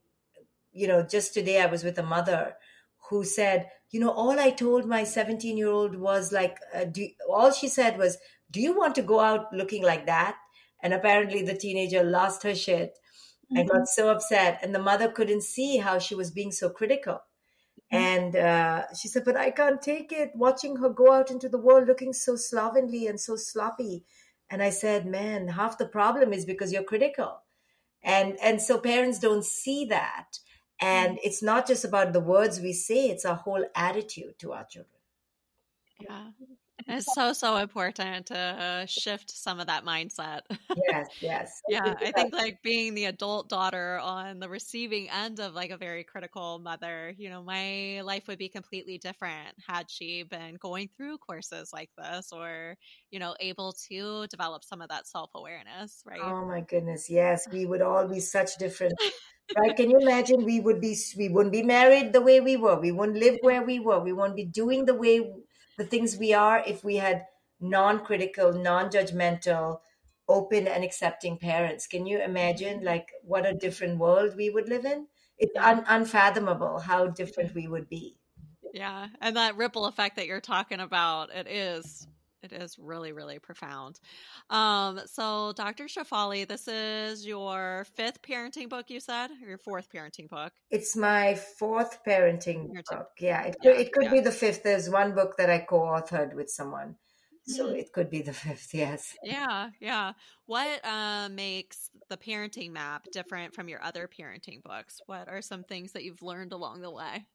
you 0.72 0.88
know 0.88 1.02
just 1.14 1.34
today 1.34 1.60
i 1.62 1.66
was 1.74 1.84
with 1.88 1.98
a 1.98 2.08
mother 2.14 2.42
who 3.08 3.24
said 3.24 3.70
you 3.90 4.00
know, 4.00 4.10
all 4.10 4.38
I 4.38 4.50
told 4.50 4.86
my 4.86 5.04
17 5.04 5.56
year 5.56 5.68
old 5.68 5.96
was 5.96 6.32
like, 6.32 6.58
uh, 6.74 6.84
do, 6.84 7.08
all 7.28 7.52
she 7.52 7.68
said 7.68 7.98
was, 7.98 8.18
do 8.50 8.60
you 8.60 8.76
want 8.76 8.94
to 8.96 9.02
go 9.02 9.20
out 9.20 9.52
looking 9.52 9.82
like 9.82 10.06
that? 10.06 10.36
And 10.82 10.92
apparently 10.92 11.42
the 11.42 11.56
teenager 11.56 12.02
lost 12.02 12.42
her 12.42 12.54
shit 12.54 12.98
mm-hmm. 13.46 13.58
and 13.58 13.70
got 13.70 13.88
so 13.88 14.10
upset. 14.10 14.58
And 14.62 14.74
the 14.74 14.82
mother 14.82 15.08
couldn't 15.08 15.42
see 15.42 15.78
how 15.78 15.98
she 15.98 16.14
was 16.14 16.30
being 16.30 16.52
so 16.52 16.68
critical. 16.68 17.20
Mm-hmm. 17.92 17.96
And 17.96 18.36
uh, 18.36 18.82
she 18.94 19.08
said, 19.08 19.24
but 19.24 19.36
I 19.36 19.50
can't 19.50 19.80
take 19.80 20.12
it 20.12 20.32
watching 20.34 20.76
her 20.76 20.88
go 20.88 21.12
out 21.12 21.30
into 21.30 21.48
the 21.48 21.58
world 21.58 21.86
looking 21.86 22.12
so 22.12 22.34
slovenly 22.36 23.06
and 23.06 23.20
so 23.20 23.36
sloppy. 23.36 24.04
And 24.50 24.62
I 24.62 24.70
said, 24.70 25.06
man, 25.06 25.48
half 25.48 25.78
the 25.78 25.87
problem 25.87 26.32
is 26.32 26.44
because 26.44 26.72
you're 26.72 26.82
critical. 26.82 27.43
And, 28.02 28.38
and 28.43 28.62
so 28.62 28.78
parents 28.78 29.19
don't 29.19 29.44
see 29.44 29.87
that 29.87 30.38
and 30.81 31.16
mm. 31.16 31.20
it's 31.22 31.43
not 31.43 31.66
just 31.66 31.84
about 31.84 32.12
the 32.12 32.20
words 32.20 32.60
we 32.60 32.72
say, 32.72 33.08
it's 33.08 33.25
our 33.25 33.37
whole 33.37 33.64
attitude 33.75 34.38
to 34.40 34.52
our 34.52 34.64
children. 34.64 34.93
Yeah. 36.00 36.31
It's 36.96 37.12
so, 37.14 37.32
so 37.32 37.56
important 37.56 38.26
to 38.26 38.38
uh, 38.38 38.86
shift 38.86 39.30
some 39.30 39.58
of 39.58 39.66
that 39.66 39.84
mindset. 39.84 40.42
Yes, 40.88 41.08
yes. 41.20 41.60
yeah, 41.68 41.94
I 42.00 42.12
think 42.12 42.32
like 42.32 42.62
being 42.62 42.94
the 42.94 43.06
adult 43.06 43.48
daughter 43.48 43.98
on 43.98 44.38
the 44.38 44.48
receiving 44.48 45.10
end 45.10 45.40
of 45.40 45.52
like 45.52 45.70
a 45.70 45.76
very 45.76 46.04
critical 46.04 46.60
mother, 46.60 47.12
you 47.18 47.28
know, 47.28 47.42
my 47.42 48.02
life 48.02 48.28
would 48.28 48.38
be 48.38 48.48
completely 48.48 48.98
different 48.98 49.54
had 49.66 49.90
she 49.90 50.22
been 50.22 50.58
going 50.60 50.88
through 50.96 51.18
courses 51.18 51.70
like 51.72 51.90
this 51.98 52.30
or, 52.30 52.76
you 53.10 53.18
know, 53.18 53.34
able 53.40 53.74
to 53.88 54.28
develop 54.28 54.62
some 54.62 54.80
of 54.80 54.88
that 54.88 55.08
self 55.08 55.30
awareness, 55.34 56.02
right? 56.06 56.20
Oh 56.22 56.46
my 56.46 56.61
goodness. 56.61 57.11
Yes, 57.11 57.49
we 57.52 57.66
would 57.66 57.82
all 57.82 58.06
be 58.06 58.20
such 58.20 58.56
different 58.58 58.94
right 59.56 59.76
can 59.76 59.88
you 59.88 59.99
imagine 60.00 60.44
we 60.44 60.58
would 60.58 60.80
be 60.80 60.96
we 61.16 61.28
wouldn't 61.28 61.52
be 61.52 61.62
married 61.62 62.12
the 62.12 62.20
way 62.20 62.40
we 62.40 62.56
were 62.56 62.78
we 62.80 62.90
wouldn't 62.90 63.18
live 63.18 63.38
where 63.42 63.62
we 63.62 63.78
were 63.78 64.00
we 64.00 64.12
wouldn't 64.12 64.34
be 64.34 64.44
doing 64.44 64.84
the 64.84 64.94
way 64.94 65.20
the 65.76 65.85
things 65.85 66.16
we 66.16 66.33
are 66.33 66.62
if 66.66 66.85
we 66.85 66.97
had 66.97 67.26
non-critical 67.61 68.52
non-judgmental 68.52 69.80
open 70.28 70.66
and 70.66 70.85
accepting 70.85 71.38
parents. 71.38 71.87
Can 71.87 72.06
you 72.06 72.21
imagine 72.21 72.78
mm-hmm. 72.78 72.87
like 72.87 73.12
what 73.23 73.47
a 73.47 73.54
different 73.54 73.99
world 73.99 74.35
we 74.37 74.50
would 74.50 74.68
live 74.68 74.85
in? 74.85 75.06
It's 75.38 75.56
un- 75.56 75.85
unfathomable 75.87 76.80
how 76.80 77.09
different 77.09 77.54
we 77.54 77.68
would 77.68 77.88
be. 77.88 78.16
Yeah 78.73 79.09
and 79.21 79.37
that 79.37 79.56
ripple 79.56 79.87
effect 79.87 80.16
that 80.16 80.26
you're 80.26 80.40
talking 80.40 80.80
about 80.80 81.35
it 81.35 81.47
is 81.47 82.06
it 82.52 82.62
is 82.62 82.78
really, 82.78 83.12
really 83.12 83.38
profound. 83.38 84.00
Um, 84.50 85.00
so, 85.06 85.52
Dr. 85.56 85.84
Shefali, 85.84 86.46
this 86.46 86.68
is 86.68 87.26
your 87.26 87.86
fifth 87.94 88.22
parenting 88.22 88.68
book, 88.68 88.90
you 88.90 89.00
said, 89.00 89.30
or 89.42 89.48
your 89.48 89.58
fourth 89.58 89.88
parenting 89.90 90.28
book? 90.28 90.52
It's 90.70 90.96
my 90.96 91.34
fourth 91.34 91.98
parenting 92.06 92.72
book. 92.90 93.10
Yeah, 93.18 93.44
it, 93.44 93.56
yeah, 93.62 93.72
it 93.72 93.92
could 93.92 94.04
yeah. 94.04 94.12
be 94.12 94.20
the 94.20 94.32
fifth. 94.32 94.62
There's 94.62 94.88
one 94.88 95.14
book 95.14 95.36
that 95.38 95.50
I 95.50 95.58
co 95.58 95.80
authored 95.80 96.34
with 96.34 96.50
someone. 96.50 96.96
So 97.48 97.66
mm-hmm. 97.66 97.76
it 97.76 97.92
could 97.92 98.10
be 98.10 98.22
the 98.22 98.32
fifth, 98.32 98.70
yes. 98.74 99.14
Yeah, 99.22 99.70
yeah. 99.80 100.12
What 100.46 100.84
uh, 100.84 101.28
makes 101.30 101.90
the 102.08 102.16
parenting 102.16 102.72
map 102.72 103.06
different 103.12 103.54
from 103.54 103.68
your 103.68 103.82
other 103.82 104.08
parenting 104.08 104.62
books? 104.62 105.00
What 105.06 105.28
are 105.28 105.42
some 105.42 105.62
things 105.62 105.92
that 105.92 106.04
you've 106.04 106.22
learned 106.22 106.52
along 106.52 106.80
the 106.80 106.90
way? 106.90 107.26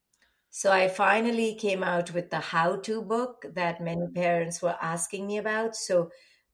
So 0.54 0.70
I 0.70 0.86
finally 0.88 1.54
came 1.54 1.82
out 1.82 2.12
with 2.12 2.28
the 2.30 2.38
how 2.38 2.76
to 2.80 3.00
book 3.00 3.46
that 3.54 3.80
many 3.80 4.06
parents 4.14 4.60
were 4.60 4.76
asking 4.82 5.26
me 5.26 5.38
about. 5.38 5.74
So 5.74 6.10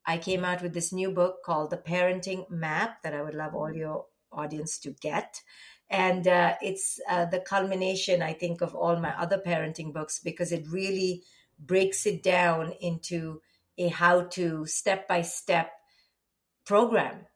I 0.06 0.18
came 0.18 0.44
out 0.44 0.62
with 0.62 0.72
this 0.72 0.92
new 0.92 1.10
book 1.10 1.42
called 1.44 1.70
The 1.70 1.78
Parenting 1.78 2.48
Map 2.48 3.02
that 3.02 3.12
I 3.12 3.22
would 3.22 3.34
love 3.34 3.54
all 3.56 3.72
your 3.74 4.06
audience 4.30 4.78
to 4.80 4.92
get. 4.92 5.42
And 5.90 6.28
uh, 6.28 6.54
it's 6.62 7.00
uh, 7.10 7.24
the 7.26 7.40
culmination, 7.40 8.22
I 8.22 8.34
think, 8.34 8.60
of 8.60 8.72
all 8.74 8.96
my 9.00 9.18
other 9.20 9.42
parenting 9.44 9.92
books 9.92 10.20
because 10.20 10.52
it 10.52 10.68
really 10.70 11.24
breaks 11.58 12.06
it 12.06 12.22
down 12.22 12.74
into 12.80 13.42
a 13.78 13.88
how 13.88 14.22
to 14.36 14.64
step 14.66 15.08
by 15.08 15.22
step 15.22 15.72
program. 16.64 17.26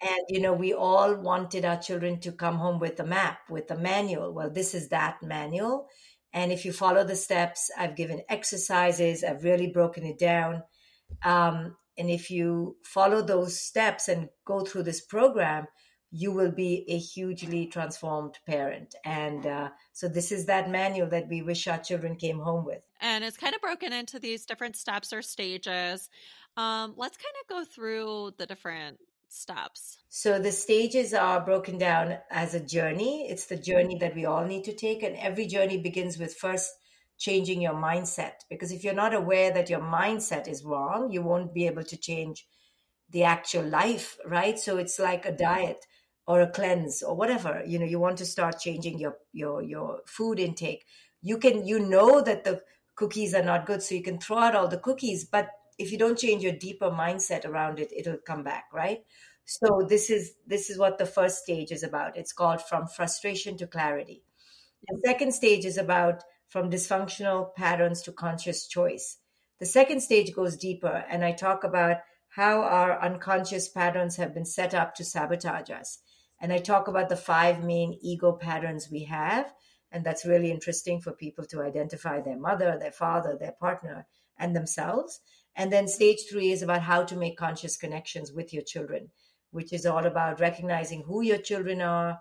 And, 0.00 0.20
you 0.28 0.40
know, 0.40 0.52
we 0.52 0.72
all 0.74 1.14
wanted 1.14 1.64
our 1.64 1.78
children 1.78 2.18
to 2.20 2.32
come 2.32 2.56
home 2.56 2.80
with 2.80 2.98
a 2.98 3.04
map, 3.04 3.38
with 3.48 3.70
a 3.70 3.76
manual. 3.78 4.32
Well, 4.32 4.50
this 4.50 4.74
is 4.74 4.88
that 4.88 5.22
manual. 5.22 5.88
And 6.32 6.50
if 6.50 6.64
you 6.64 6.72
follow 6.72 7.04
the 7.04 7.16
steps, 7.16 7.70
I've 7.78 7.96
given 7.96 8.22
exercises, 8.28 9.22
I've 9.22 9.44
really 9.44 9.68
broken 9.68 10.04
it 10.04 10.18
down. 10.18 10.62
Um, 11.22 11.76
and 11.98 12.08
if 12.10 12.30
you 12.30 12.76
follow 12.84 13.20
those 13.22 13.60
steps 13.60 14.08
and 14.08 14.28
go 14.46 14.60
through 14.60 14.84
this 14.84 15.02
program, 15.02 15.66
you 16.10 16.30
will 16.30 16.52
be 16.52 16.84
a 16.88 16.98
hugely 16.98 17.66
transformed 17.66 18.38
parent. 18.46 18.94
And 19.04 19.46
uh, 19.46 19.70
so, 19.92 20.08
this 20.08 20.30
is 20.30 20.46
that 20.46 20.70
manual 20.70 21.08
that 21.08 21.28
we 21.28 21.42
wish 21.42 21.66
our 21.66 21.78
children 21.78 22.16
came 22.16 22.38
home 22.38 22.64
with. 22.64 22.82
And 23.00 23.24
it's 23.24 23.38
kind 23.38 23.54
of 23.54 23.60
broken 23.60 23.92
into 23.92 24.18
these 24.18 24.44
different 24.44 24.76
steps 24.76 25.12
or 25.12 25.22
stages. 25.22 26.10
Um, 26.56 26.94
let's 26.96 27.16
kind 27.16 27.34
of 27.42 27.48
go 27.48 27.64
through 27.64 28.32
the 28.36 28.46
different 28.46 28.98
steps? 29.32 29.98
So 30.08 30.38
the 30.38 30.52
stages 30.52 31.14
are 31.14 31.44
broken 31.44 31.78
down 31.78 32.18
as 32.30 32.54
a 32.54 32.60
journey. 32.60 33.26
It's 33.30 33.46
the 33.46 33.56
journey 33.56 33.96
that 33.98 34.14
we 34.14 34.24
all 34.24 34.44
need 34.44 34.64
to 34.64 34.74
take. 34.74 35.02
And 35.02 35.16
every 35.16 35.46
journey 35.46 35.78
begins 35.78 36.18
with 36.18 36.34
first 36.34 36.70
changing 37.18 37.62
your 37.62 37.74
mindset. 37.74 38.32
Because 38.50 38.72
if 38.72 38.84
you're 38.84 38.94
not 38.94 39.14
aware 39.14 39.52
that 39.52 39.70
your 39.70 39.80
mindset 39.80 40.48
is 40.48 40.64
wrong, 40.64 41.10
you 41.10 41.22
won't 41.22 41.54
be 41.54 41.66
able 41.66 41.84
to 41.84 41.96
change 41.96 42.46
the 43.10 43.24
actual 43.24 43.64
life, 43.64 44.16
right? 44.26 44.58
So 44.58 44.76
it's 44.76 44.98
like 44.98 45.24
a 45.24 45.32
diet 45.32 45.84
or 46.26 46.40
a 46.40 46.50
cleanse 46.50 47.02
or 47.02 47.14
whatever. 47.16 47.62
You 47.66 47.78
know, 47.78 47.86
you 47.86 48.00
want 48.00 48.18
to 48.18 48.26
start 48.26 48.60
changing 48.60 48.98
your 48.98 49.16
your 49.32 49.62
your 49.62 50.00
food 50.06 50.38
intake. 50.38 50.84
You 51.20 51.38
can 51.38 51.66
you 51.66 51.78
know 51.78 52.20
that 52.22 52.44
the 52.44 52.62
cookies 52.94 53.34
are 53.34 53.42
not 53.42 53.66
good, 53.66 53.82
so 53.82 53.94
you 53.94 54.02
can 54.02 54.18
throw 54.18 54.38
out 54.38 54.54
all 54.54 54.68
the 54.68 54.78
cookies, 54.78 55.24
but 55.24 55.48
if 55.78 55.92
you 55.92 55.98
don't 55.98 56.18
change 56.18 56.42
your 56.42 56.52
deeper 56.52 56.90
mindset 56.90 57.44
around 57.44 57.78
it, 57.78 57.92
it'll 57.96 58.18
come 58.18 58.42
back, 58.42 58.64
right? 58.72 59.00
So 59.44 59.86
this 59.88 60.10
is 60.10 60.34
this 60.46 60.70
is 60.70 60.78
what 60.78 60.98
the 60.98 61.06
first 61.06 61.42
stage 61.42 61.72
is 61.72 61.82
about. 61.82 62.16
It's 62.16 62.32
called 62.32 62.62
from 62.62 62.86
frustration 62.86 63.56
to 63.58 63.66
clarity. 63.66 64.22
The 64.86 65.00
second 65.04 65.32
stage 65.32 65.64
is 65.64 65.78
about 65.78 66.22
from 66.48 66.70
dysfunctional 66.70 67.54
patterns 67.54 68.02
to 68.02 68.12
conscious 68.12 68.66
choice. 68.66 69.18
The 69.58 69.66
second 69.66 70.00
stage 70.00 70.34
goes 70.34 70.56
deeper, 70.56 71.04
and 71.08 71.24
I 71.24 71.32
talk 71.32 71.64
about 71.64 71.98
how 72.28 72.62
our 72.62 73.00
unconscious 73.00 73.68
patterns 73.68 74.16
have 74.16 74.32
been 74.34 74.46
set 74.46 74.74
up 74.74 74.94
to 74.94 75.04
sabotage 75.04 75.70
us. 75.70 75.98
And 76.40 76.52
I 76.52 76.58
talk 76.58 76.88
about 76.88 77.08
the 77.08 77.16
five 77.16 77.62
main 77.62 77.98
ego 78.00 78.32
patterns 78.32 78.88
we 78.90 79.04
have. 79.04 79.52
And 79.92 80.04
that's 80.04 80.24
really 80.24 80.50
interesting 80.50 81.00
for 81.00 81.12
people 81.12 81.44
to 81.46 81.62
identify 81.62 82.20
their 82.20 82.38
mother, 82.38 82.78
their 82.80 82.90
father, 82.90 83.36
their 83.38 83.52
partner, 83.52 84.06
and 84.38 84.56
themselves. 84.56 85.20
And 85.54 85.72
then 85.72 85.86
stage 85.86 86.20
three 86.30 86.50
is 86.50 86.62
about 86.62 86.82
how 86.82 87.04
to 87.04 87.16
make 87.16 87.36
conscious 87.36 87.76
connections 87.76 88.32
with 88.32 88.52
your 88.52 88.62
children, 88.62 89.10
which 89.50 89.72
is 89.72 89.84
all 89.84 90.06
about 90.06 90.40
recognizing 90.40 91.02
who 91.02 91.22
your 91.22 91.38
children 91.38 91.82
are, 91.82 92.20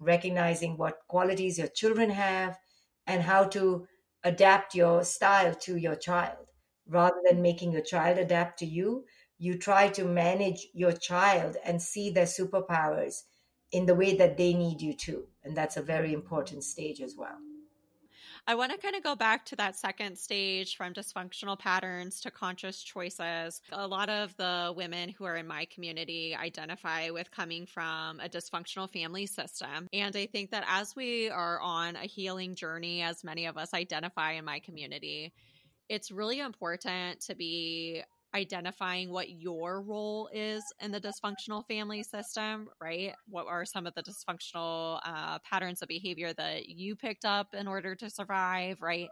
recognizing 0.00 0.76
what 0.76 0.98
qualities 1.08 1.58
your 1.58 1.68
children 1.68 2.10
have, 2.10 2.58
and 3.06 3.22
how 3.22 3.44
to 3.44 3.86
adapt 4.24 4.74
your 4.74 5.04
style 5.04 5.54
to 5.54 5.76
your 5.76 5.96
child. 5.96 6.46
Rather 6.88 7.20
than 7.28 7.42
making 7.42 7.72
your 7.72 7.82
child 7.82 8.18
adapt 8.18 8.58
to 8.58 8.66
you, 8.66 9.04
you 9.38 9.58
try 9.58 9.88
to 9.88 10.04
manage 10.04 10.66
your 10.72 10.92
child 10.92 11.56
and 11.64 11.80
see 11.80 12.10
their 12.10 12.26
superpowers 12.26 13.22
in 13.70 13.86
the 13.86 13.94
way 13.94 14.16
that 14.16 14.36
they 14.36 14.52
need 14.54 14.80
you 14.80 14.94
to. 14.94 15.24
And 15.44 15.56
that's 15.56 15.76
a 15.76 15.82
very 15.82 16.12
important 16.12 16.64
stage 16.64 17.00
as 17.00 17.14
well. 17.16 17.38
I 18.44 18.56
want 18.56 18.72
to 18.72 18.78
kind 18.78 18.96
of 18.96 19.04
go 19.04 19.14
back 19.14 19.46
to 19.46 19.56
that 19.56 19.76
second 19.76 20.18
stage 20.18 20.76
from 20.76 20.92
dysfunctional 20.92 21.56
patterns 21.56 22.20
to 22.22 22.30
conscious 22.32 22.82
choices. 22.82 23.60
A 23.70 23.86
lot 23.86 24.08
of 24.08 24.36
the 24.36 24.74
women 24.76 25.10
who 25.10 25.24
are 25.24 25.36
in 25.36 25.46
my 25.46 25.66
community 25.66 26.34
identify 26.34 27.10
with 27.10 27.30
coming 27.30 27.66
from 27.66 28.18
a 28.18 28.28
dysfunctional 28.28 28.90
family 28.90 29.26
system. 29.26 29.86
And 29.92 30.16
I 30.16 30.26
think 30.26 30.50
that 30.50 30.64
as 30.68 30.96
we 30.96 31.30
are 31.30 31.60
on 31.60 31.94
a 31.94 32.06
healing 32.06 32.56
journey, 32.56 33.02
as 33.02 33.22
many 33.22 33.46
of 33.46 33.56
us 33.56 33.72
identify 33.74 34.32
in 34.32 34.44
my 34.44 34.58
community, 34.58 35.32
it's 35.88 36.10
really 36.10 36.40
important 36.40 37.20
to 37.20 37.36
be 37.36 38.02
identifying 38.34 39.10
what 39.10 39.30
your 39.30 39.82
role 39.82 40.28
is 40.32 40.62
in 40.80 40.90
the 40.90 41.00
dysfunctional 41.00 41.66
family 41.66 42.02
system, 42.02 42.68
right? 42.80 43.14
What 43.28 43.46
are 43.46 43.64
some 43.64 43.86
of 43.86 43.94
the 43.94 44.02
dysfunctional 44.02 45.00
uh, 45.04 45.38
patterns 45.40 45.82
of 45.82 45.88
behavior 45.88 46.32
that 46.34 46.68
you 46.68 46.96
picked 46.96 47.24
up 47.24 47.48
in 47.54 47.68
order 47.68 47.94
to 47.96 48.10
survive, 48.10 48.80
right? 48.80 49.08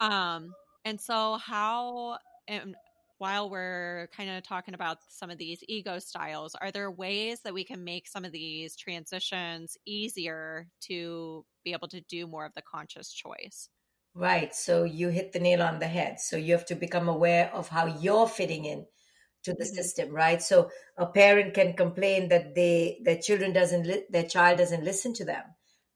Um, 0.00 0.52
and 0.84 1.00
so, 1.00 1.38
how, 1.38 2.18
and 2.48 2.74
while 3.18 3.48
we're 3.48 4.08
kind 4.16 4.30
of 4.30 4.42
talking 4.42 4.74
about 4.74 4.98
some 5.08 5.30
of 5.30 5.38
these 5.38 5.62
ego 5.68 6.00
styles, 6.00 6.56
are 6.60 6.72
there 6.72 6.90
ways 6.90 7.40
that 7.44 7.54
we 7.54 7.64
can 7.64 7.84
make 7.84 8.08
some 8.08 8.24
of 8.24 8.32
these 8.32 8.74
transitions 8.74 9.76
easier 9.86 10.66
to 10.88 11.44
be 11.64 11.72
able 11.72 11.86
to 11.88 12.00
do 12.08 12.26
more 12.26 12.44
of 12.44 12.52
the 12.54 12.62
conscious 12.62 13.12
choice? 13.12 13.68
Right. 14.14 14.54
So 14.54 14.84
you 14.84 15.08
hit 15.08 15.32
the 15.32 15.40
nail 15.40 15.62
on 15.62 15.78
the 15.78 15.86
head. 15.86 16.20
So 16.20 16.36
you 16.36 16.52
have 16.52 16.66
to 16.66 16.74
become 16.74 17.08
aware 17.08 17.50
of 17.54 17.68
how 17.68 17.86
you're 17.86 18.28
fitting 18.28 18.66
in 18.66 18.86
to 19.44 19.54
the 19.54 19.64
mm-hmm. 19.64 19.74
system, 19.74 20.10
right? 20.10 20.42
So 20.42 20.70
a 20.96 21.06
parent 21.06 21.54
can 21.54 21.72
complain 21.74 22.28
that 22.28 22.54
they 22.54 23.00
their 23.04 23.18
children 23.18 23.52
doesn't 23.52 23.86
li- 23.86 24.06
their 24.10 24.24
child 24.24 24.58
doesn't 24.58 24.84
listen 24.84 25.14
to 25.14 25.24
them. 25.24 25.42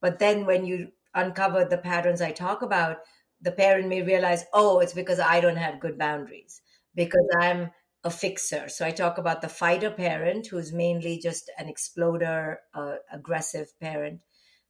But 0.00 0.18
then 0.18 0.46
when 0.46 0.64
you 0.66 0.92
uncover 1.14 1.64
the 1.64 1.78
patterns 1.78 2.20
I 2.20 2.32
talk 2.32 2.62
about, 2.62 2.98
the 3.40 3.52
parent 3.52 3.88
may 3.88 4.02
realize, 4.02 4.44
"Oh, 4.52 4.80
it's 4.80 4.94
because 4.94 5.20
I 5.20 5.40
don't 5.40 5.56
have 5.56 5.80
good 5.80 5.98
boundaries 5.98 6.62
because 6.94 7.28
I'm 7.38 7.70
a 8.02 8.10
fixer." 8.10 8.68
So 8.68 8.86
I 8.86 8.92
talk 8.92 9.18
about 9.18 9.42
the 9.42 9.48
fighter 9.48 9.90
parent 9.90 10.46
who's 10.46 10.72
mainly 10.72 11.18
just 11.18 11.50
an 11.58 11.68
exploder, 11.68 12.60
uh, 12.74 12.96
aggressive 13.12 13.78
parent. 13.78 14.22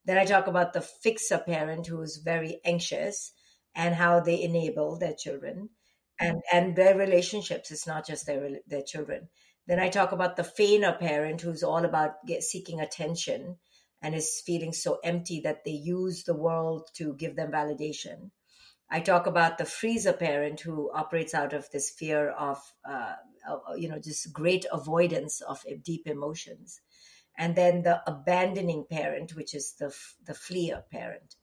Then 0.04 0.18
I 0.18 0.24
talk 0.24 0.46
about 0.48 0.72
the 0.72 0.80
fixer 0.82 1.38
parent 1.38 1.86
who's 1.86 2.18
very 2.18 2.60
anxious 2.64 3.32
and 3.76 3.94
how 3.94 4.20
they 4.20 4.42
enable 4.42 4.98
their 4.98 5.14
children. 5.14 5.68
And 6.18 6.40
and 6.50 6.74
their 6.74 6.96
relationships 6.96 7.70
it's 7.70 7.86
not 7.86 8.06
just 8.06 8.26
their 8.26 8.58
their 8.66 8.82
children. 8.82 9.28
Then 9.66 9.78
i 9.78 9.88
talk 9.88 10.12
about 10.12 10.36
the 10.36 10.42
feigner 10.42 10.98
parent 10.98 11.42
who's 11.42 11.62
all 11.62 11.84
about 11.84 12.24
get, 12.26 12.42
seeking 12.42 12.80
attention 12.80 13.56
and 14.02 14.14
is 14.14 14.42
feeling 14.46 14.72
so 14.72 14.98
empty 15.04 15.40
that 15.40 15.64
they 15.64 15.72
use 15.72 16.24
the 16.24 16.36
world 16.36 16.88
to 16.94 17.14
give 17.14 17.36
them 17.36 17.52
validation. 17.52 18.30
I 18.90 19.00
talk 19.00 19.26
about 19.26 19.58
the 19.58 19.64
freezer 19.64 20.12
parent 20.12 20.60
who 20.60 20.90
operates 20.92 21.34
out 21.34 21.52
of 21.52 21.68
this 21.70 21.90
fear 21.90 22.30
of 22.30 22.58
uh, 22.88 23.16
you 23.76 23.88
know 23.90 23.98
just 23.98 24.32
great 24.32 24.64
avoidance 24.72 25.42
of 25.42 25.62
deep 25.82 26.06
emotions. 26.06 26.80
And 27.38 27.54
then 27.54 27.82
the 27.82 28.00
abandoning 28.06 28.86
parent 28.90 29.36
which 29.36 29.54
is 29.54 29.74
the 29.78 29.94
the 30.24 30.34
fleer 30.34 30.82
parent 30.90 31.36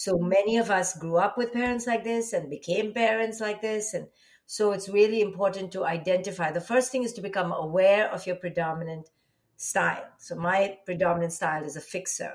so 0.00 0.16
many 0.16 0.56
of 0.56 0.70
us 0.70 0.96
grew 0.96 1.18
up 1.18 1.36
with 1.36 1.52
parents 1.52 1.86
like 1.86 2.04
this 2.04 2.32
and 2.32 2.48
became 2.48 2.94
parents 2.94 3.38
like 3.38 3.60
this. 3.60 3.92
And 3.92 4.06
so 4.46 4.72
it's 4.72 4.88
really 4.88 5.20
important 5.20 5.72
to 5.72 5.84
identify. 5.84 6.50
The 6.50 6.68
first 6.72 6.90
thing 6.90 7.02
is 7.02 7.12
to 7.12 7.20
become 7.20 7.52
aware 7.52 8.10
of 8.10 8.26
your 8.26 8.36
predominant 8.36 9.10
style. 9.58 10.08
So 10.16 10.36
my 10.36 10.78
predominant 10.86 11.34
style 11.34 11.64
is 11.64 11.76
a 11.76 11.82
fixer. 11.82 12.32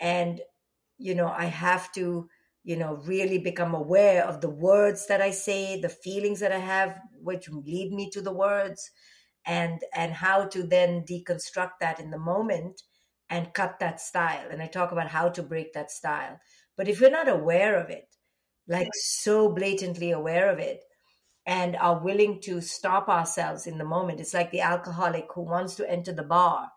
And, 0.00 0.40
you 0.96 1.14
know, 1.14 1.28
I 1.28 1.44
have 1.44 1.92
to, 1.92 2.26
you 2.64 2.76
know, 2.76 2.94
really 3.04 3.36
become 3.36 3.74
aware 3.74 4.24
of 4.24 4.40
the 4.40 4.48
words 4.48 5.08
that 5.08 5.20
I 5.20 5.32
say, 5.32 5.78
the 5.78 5.90
feelings 5.90 6.40
that 6.40 6.52
I 6.52 6.58
have, 6.58 6.98
which 7.22 7.50
lead 7.50 7.92
me 7.92 8.08
to 8.12 8.22
the 8.22 8.32
words, 8.32 8.90
and 9.44 9.82
and 9.94 10.14
how 10.14 10.46
to 10.46 10.62
then 10.62 11.04
deconstruct 11.04 11.80
that 11.82 12.00
in 12.00 12.10
the 12.10 12.18
moment 12.18 12.80
and 13.28 13.52
cut 13.52 13.78
that 13.78 14.00
style. 14.00 14.48
And 14.50 14.62
I 14.62 14.68
talk 14.68 14.90
about 14.90 15.08
how 15.08 15.28
to 15.28 15.42
break 15.42 15.74
that 15.74 15.90
style. 15.90 16.40
But 16.78 16.88
if 16.88 17.00
we're 17.00 17.10
not 17.10 17.28
aware 17.28 17.76
of 17.76 17.90
it, 17.90 18.14
like 18.68 18.88
so 18.94 19.52
blatantly 19.52 20.12
aware 20.12 20.48
of 20.50 20.60
it, 20.60 20.84
and 21.44 21.76
are 21.76 21.98
willing 21.98 22.40
to 22.42 22.60
stop 22.60 23.08
ourselves 23.08 23.66
in 23.66 23.78
the 23.78 23.84
moment, 23.84 24.20
it's 24.20 24.32
like 24.32 24.52
the 24.52 24.60
alcoholic 24.60 25.26
who 25.34 25.42
wants 25.42 25.74
to 25.74 25.90
enter 25.90 26.12
the 26.12 26.22
bar 26.22 26.70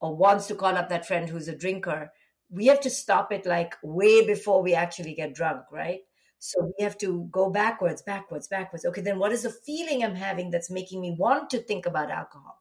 or 0.00 0.16
wants 0.16 0.46
to 0.46 0.54
call 0.54 0.76
up 0.76 0.88
that 0.88 1.06
friend 1.06 1.28
who's 1.28 1.48
a 1.48 1.56
drinker. 1.56 2.12
We 2.48 2.66
have 2.66 2.80
to 2.82 2.90
stop 2.90 3.32
it 3.32 3.44
like 3.44 3.74
way 3.82 4.24
before 4.24 4.62
we 4.62 4.74
actually 4.74 5.14
get 5.14 5.34
drunk, 5.34 5.64
right? 5.72 6.00
So 6.38 6.72
we 6.78 6.84
have 6.84 6.96
to 6.98 7.28
go 7.32 7.50
backwards, 7.50 8.02
backwards, 8.02 8.46
backwards. 8.46 8.84
Okay, 8.84 9.00
then 9.00 9.18
what 9.18 9.32
is 9.32 9.42
the 9.42 9.50
feeling 9.50 10.04
I'm 10.04 10.14
having 10.14 10.50
that's 10.50 10.70
making 10.70 11.00
me 11.00 11.16
want 11.18 11.50
to 11.50 11.58
think 11.58 11.86
about 11.86 12.10
alcohol? 12.10 12.60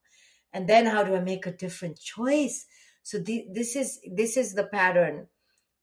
And 0.53 0.67
then 0.67 0.87
how 0.87 1.03
do 1.03 1.15
I 1.15 1.19
make 1.19 1.45
a 1.45 1.51
different 1.51 1.99
choice? 1.99 2.65
So 3.03 3.19
the, 3.19 3.45
this 3.53 3.75
is 3.75 3.99
this 4.11 4.37
is 4.37 4.53
the 4.53 4.65
pattern 4.65 5.27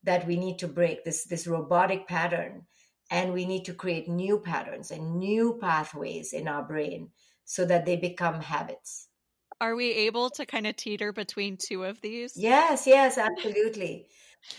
that 0.06 0.26
we 0.26 0.36
need 0.36 0.58
to 0.60 0.68
break 0.68 1.04
this 1.04 1.24
this 1.24 1.46
robotic 1.46 2.08
pattern 2.08 2.62
and 3.10 3.32
we 3.32 3.44
need 3.44 3.64
to 3.64 3.74
create 3.74 4.08
new 4.08 4.38
patterns 4.38 4.90
and 4.90 5.18
new 5.18 5.58
pathways 5.60 6.32
in 6.32 6.48
our 6.48 6.62
brain 6.62 7.10
so 7.44 7.64
that 7.64 7.86
they 7.86 7.96
become 7.96 8.40
habits. 8.40 9.08
Are 9.60 9.76
we 9.76 9.90
able 9.92 10.30
to 10.30 10.44
kind 10.44 10.66
of 10.66 10.76
teeter 10.76 11.12
between 11.12 11.56
two 11.56 11.84
of 11.84 12.00
these? 12.00 12.32
Yes 12.36 12.86
yes 12.86 13.18
absolutely. 13.18 14.06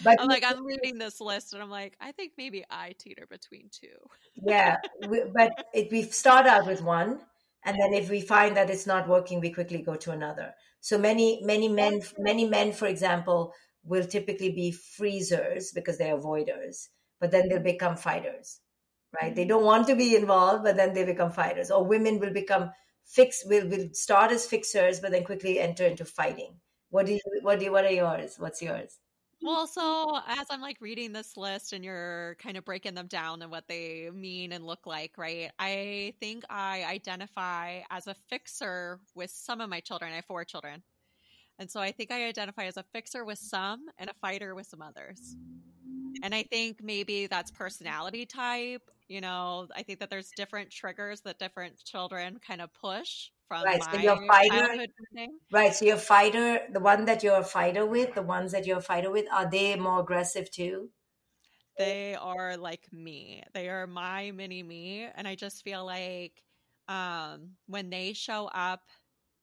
But 0.03 0.19
i'm 0.19 0.27
like 0.27 0.43
i'm 0.45 0.65
reading 0.71 0.97
this 0.97 1.21
list 1.21 1.53
and 1.53 1.61
i'm 1.61 1.69
like 1.69 1.95
i 2.01 2.11
think 2.11 2.33
maybe 2.37 2.65
i 2.69 2.93
teeter 2.99 3.25
between 3.29 3.69
two. 3.71 3.97
Yeah 4.35 4.77
we, 5.07 5.23
but 5.33 5.51
if 5.73 5.91
we 5.91 6.03
start 6.03 6.45
out 6.45 6.67
with 6.67 6.81
one 6.81 7.19
and 7.65 7.77
then 7.79 7.93
if 7.93 8.09
we 8.09 8.21
find 8.21 8.55
that 8.57 8.69
it's 8.69 8.87
not 8.87 9.07
working 9.07 9.39
we 9.39 9.51
quickly 9.51 9.81
go 9.81 9.95
to 9.95 10.11
another. 10.11 10.53
So 10.81 10.97
many 10.97 11.41
many 11.43 11.67
men 11.67 12.01
many 12.17 12.45
men 12.45 12.71
for 12.73 12.87
example 12.87 13.53
will 13.84 14.05
typically 14.05 14.51
be 14.51 14.72
freezers 14.72 15.72
because 15.72 15.98
they're 15.98 16.17
avoiders, 16.17 16.88
but 17.19 17.31
then 17.31 17.50
they'll 17.50 17.60
become 17.60 17.96
fighters, 17.96 18.60
right? 19.22 19.36
They 19.36 19.43
mm-hmm. 19.43 19.50
don't 19.50 19.65
want 19.65 19.88
to 19.88 19.96
be 19.96 20.15
involved, 20.15 20.63
but 20.63 20.75
then 20.75 20.93
they 20.93 21.03
become 21.03 21.31
fighters. 21.31 21.72
Or 21.72 21.86
women 21.86 22.19
will 22.19 22.34
become 22.34 22.72
fix 23.05 23.43
will 23.46 23.67
will 23.67 23.89
start 23.93 24.31
as 24.31 24.46
fixers, 24.46 25.00
but 25.00 25.12
then 25.12 25.24
quickly 25.24 25.60
enter 25.60 25.86
into 25.86 26.05
fighting. 26.05 26.60
What 26.89 27.05
do 27.05 27.13
you 27.13 27.19
what 27.41 27.60
do 27.60 27.65
you, 27.65 27.72
what 27.72 27.86
are 27.86 27.91
yours? 27.91 28.36
What's 28.38 28.62
yours? 28.62 28.98
well, 29.41 29.67
so 29.67 30.19
as 30.27 30.48
I'm 30.50 30.62
like 30.62 30.77
reading 30.81 31.13
this 31.13 31.38
list 31.38 31.74
and 31.74 31.84
you're 31.84 32.36
kind 32.39 32.57
of 32.57 32.65
breaking 32.65 32.96
them 32.96 33.07
down 33.07 33.41
and 33.41 33.51
what 33.51 33.67
they 33.67 34.10
mean 34.13 34.51
and 34.51 34.65
look 34.65 34.88
like, 34.88 35.17
right? 35.17 35.51
I 35.60 36.13
think 36.19 36.43
I 36.50 36.84
identify 36.86 37.81
as 37.91 38.07
a 38.07 38.15
fixer 38.29 39.00
with 39.15 39.29
some 39.29 39.62
of 39.62 39.69
my 39.69 39.79
children. 39.79 40.12
I 40.12 40.15
have 40.15 40.25
four 40.25 40.43
children. 40.43 40.81
And 41.59 41.69
so 41.69 41.79
I 41.79 41.91
think 41.91 42.11
I 42.11 42.27
identify 42.27 42.65
as 42.65 42.77
a 42.77 42.83
fixer 42.93 43.25
with 43.25 43.39
some 43.39 43.85
and 43.97 44.09
a 44.09 44.13
fighter 44.21 44.53
with 44.55 44.67
some 44.67 44.81
others. 44.81 45.35
And 46.23 46.33
I 46.33 46.43
think 46.43 46.79
maybe 46.81 47.27
that's 47.27 47.51
personality 47.51 48.25
type. 48.25 48.81
You 49.07 49.21
know, 49.21 49.67
I 49.75 49.83
think 49.83 49.99
that 49.99 50.09
there's 50.09 50.31
different 50.35 50.69
triggers 50.69 51.21
that 51.21 51.39
different 51.39 51.83
children 51.83 52.39
kind 52.45 52.61
of 52.61 52.73
push 52.73 53.29
from 53.47 53.63
right. 53.63 53.81
So 53.91 53.99
your 53.99 54.17
fighter, 54.27 54.85
right? 55.51 55.73
So 55.73 55.85
your 55.85 55.97
fighter, 55.97 56.61
the 56.71 56.79
one 56.79 57.05
that 57.05 57.23
you're 57.23 57.39
a 57.39 57.43
fighter 57.43 57.85
with, 57.85 58.15
the 58.15 58.21
ones 58.21 58.51
that 58.51 58.65
you're 58.65 58.79
a 58.79 58.81
fighter 58.81 59.11
with, 59.11 59.25
are 59.31 59.49
they 59.49 59.75
more 59.75 60.01
aggressive 60.01 60.51
too? 60.51 60.89
They 61.77 62.15
are 62.15 62.57
like 62.57 62.91
me. 62.91 63.43
They 63.53 63.69
are 63.69 63.87
my 63.87 64.31
mini 64.31 64.63
me. 64.63 65.07
And 65.15 65.27
I 65.27 65.35
just 65.35 65.63
feel 65.63 65.85
like 65.85 66.43
um 66.89 67.51
when 67.67 67.89
they 67.89 68.13
show 68.13 68.45
up 68.53 68.81